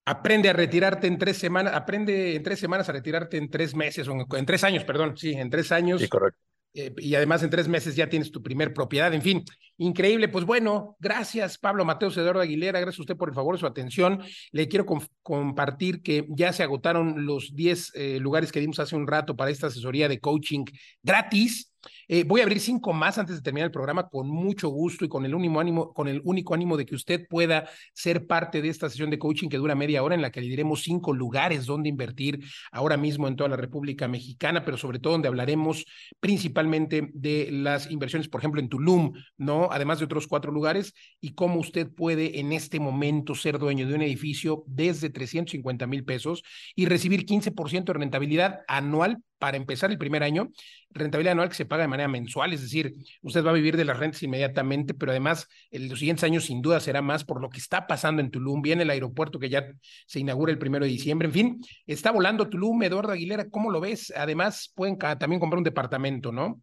Aprende 0.03 0.49
a 0.49 0.53
retirarte 0.53 1.05
en 1.05 1.19
tres 1.19 1.37
semanas, 1.37 1.75
aprende 1.75 2.35
en 2.35 2.41
tres 2.41 2.59
semanas 2.59 2.89
a 2.89 2.91
retirarte 2.91 3.37
en 3.37 3.51
tres 3.51 3.75
meses, 3.75 4.07
o 4.07 4.25
en, 4.35 4.45
tres 4.47 4.63
años, 4.63 4.83
perdón, 4.83 5.15
sí, 5.15 5.33
en 5.33 5.51
tres 5.51 5.71
años. 5.71 6.01
Sí, 6.01 6.07
correcto. 6.07 6.41
Eh, 6.73 6.93
y 6.97 7.13
además 7.13 7.43
en 7.43 7.51
tres 7.51 7.67
meses 7.67 7.95
ya 7.95 8.09
tienes 8.09 8.31
tu 8.31 8.41
primer 8.41 8.73
propiedad. 8.73 9.13
En 9.13 9.21
fin, 9.21 9.43
increíble. 9.77 10.27
Pues 10.27 10.45
bueno, 10.45 10.97
gracias 10.99 11.59
Pablo 11.59 11.85
Mateos 11.85 12.17
Eduardo 12.17 12.41
Aguilera, 12.41 12.79
gracias 12.79 12.99
a 12.99 13.03
usted 13.03 13.17
por 13.17 13.29
el 13.29 13.35
favor 13.35 13.59
su 13.59 13.67
atención. 13.67 14.23
Le 14.51 14.67
quiero 14.67 14.87
compartir 15.21 16.01
que 16.01 16.25
ya 16.29 16.53
se 16.53 16.63
agotaron 16.63 17.27
los 17.27 17.55
10 17.55 17.91
eh, 17.93 18.19
lugares 18.19 18.51
que 18.51 18.59
dimos 18.59 18.79
hace 18.79 18.95
un 18.95 19.05
rato 19.05 19.35
para 19.35 19.51
esta 19.51 19.67
asesoría 19.67 20.07
de 20.07 20.19
coaching 20.19 20.65
gratis. 21.03 21.68
Eh, 22.07 22.23
voy 22.23 22.41
a 22.41 22.43
abrir 22.43 22.59
cinco 22.59 22.93
más 22.93 23.17
antes 23.17 23.35
de 23.35 23.41
terminar 23.41 23.67
el 23.67 23.71
programa 23.71 24.09
con 24.09 24.27
mucho 24.27 24.69
gusto 24.69 25.05
y 25.05 25.09
con 25.09 25.25
el, 25.25 25.35
único 25.35 25.59
ánimo, 25.59 25.93
con 25.93 26.07
el 26.07 26.21
único 26.23 26.53
ánimo 26.53 26.77
de 26.77 26.85
que 26.85 26.95
usted 26.95 27.27
pueda 27.29 27.69
ser 27.93 28.27
parte 28.27 28.61
de 28.61 28.69
esta 28.69 28.89
sesión 28.89 29.09
de 29.09 29.19
coaching 29.19 29.49
que 29.49 29.57
dura 29.57 29.75
media 29.75 30.03
hora 30.03 30.15
en 30.15 30.21
la 30.21 30.31
que 30.31 30.41
le 30.41 30.47
diremos 30.47 30.81
cinco 30.81 31.13
lugares 31.13 31.65
donde 31.65 31.89
invertir 31.89 32.43
ahora 32.71 32.97
mismo 32.97 33.27
en 33.27 33.35
toda 33.35 33.49
la 33.49 33.55
República 33.57 34.07
Mexicana, 34.07 34.65
pero 34.65 34.77
sobre 34.77 34.99
todo 34.99 35.13
donde 35.13 35.27
hablaremos 35.27 35.85
principalmente 36.19 37.09
de 37.13 37.49
las 37.51 37.89
inversiones, 37.89 38.27
por 38.27 38.41
ejemplo, 38.41 38.59
en 38.59 38.69
Tulum, 38.69 39.13
¿no? 39.37 39.69
Además 39.71 39.99
de 39.99 40.05
otros 40.05 40.27
cuatro 40.27 40.51
lugares 40.51 40.93
y 41.21 41.33
cómo 41.33 41.59
usted 41.59 41.89
puede 41.89 42.39
en 42.39 42.51
este 42.51 42.79
momento 42.79 43.35
ser 43.35 43.59
dueño 43.59 43.87
de 43.87 43.95
un 43.95 44.01
edificio 44.01 44.63
desde 44.67 45.09
350 45.09 45.87
mil 45.87 46.03
pesos 46.03 46.43
y 46.75 46.85
recibir 46.85 47.25
15% 47.25 47.85
de 47.85 47.93
rentabilidad 47.93 48.61
anual 48.67 49.23
para 49.39 49.58
empezar 49.58 49.89
el 49.89 49.97
primer 49.97 50.21
año, 50.21 50.49
rentabilidad 50.91 51.32
anual 51.32 51.49
que 51.49 51.56
se 51.56 51.65
paga 51.65 51.84
de 51.84 51.88
manera 51.88 52.08
mensual, 52.08 52.54
es 52.54 52.62
decir, 52.62 52.93
usted 53.21 53.43
va 53.43 53.52
a 53.52 53.54
vivir 53.54 53.78
de 53.78 53.86
las 53.86 53.97
rentas 53.97 54.21
inmediatamente, 54.21 54.93
pero 54.93 55.12
además 55.12 55.47
en 55.71 55.89
los 55.89 55.99
siguientes 55.99 56.23
años 56.23 56.45
sin 56.45 56.62
duda 56.62 56.80
será 56.80 57.02
más 57.02 57.23
por 57.23 57.41
lo 57.41 57.49
que 57.49 57.58
está 57.58 57.88
pasando 57.88 58.21
en 58.21 58.30
Tulum, 58.30 58.62
viene 58.62 58.84
el 58.84 58.89
aeropuerto 58.89 59.39
que 59.39 59.49
ya 59.49 59.65
se 60.06 60.19
inaugura 60.19 60.52
el 60.52 60.60
primero 60.60 60.86
de 60.86 60.91
diciembre, 60.91 61.28
en 61.28 61.34
fin, 61.34 61.62
está 61.88 62.12
volando 62.12 62.49
Tulum, 62.49 62.84
Eduardo 62.84 63.12
Aguilera, 63.12 63.49
¿cómo 63.49 63.71
lo 63.71 63.80
ves? 63.80 64.13
Además, 64.15 64.71
pueden 64.75 64.97
también 64.97 65.39
comprar 65.39 65.58
un 65.58 65.63
departamento, 65.63 66.32
¿no? 66.32 66.62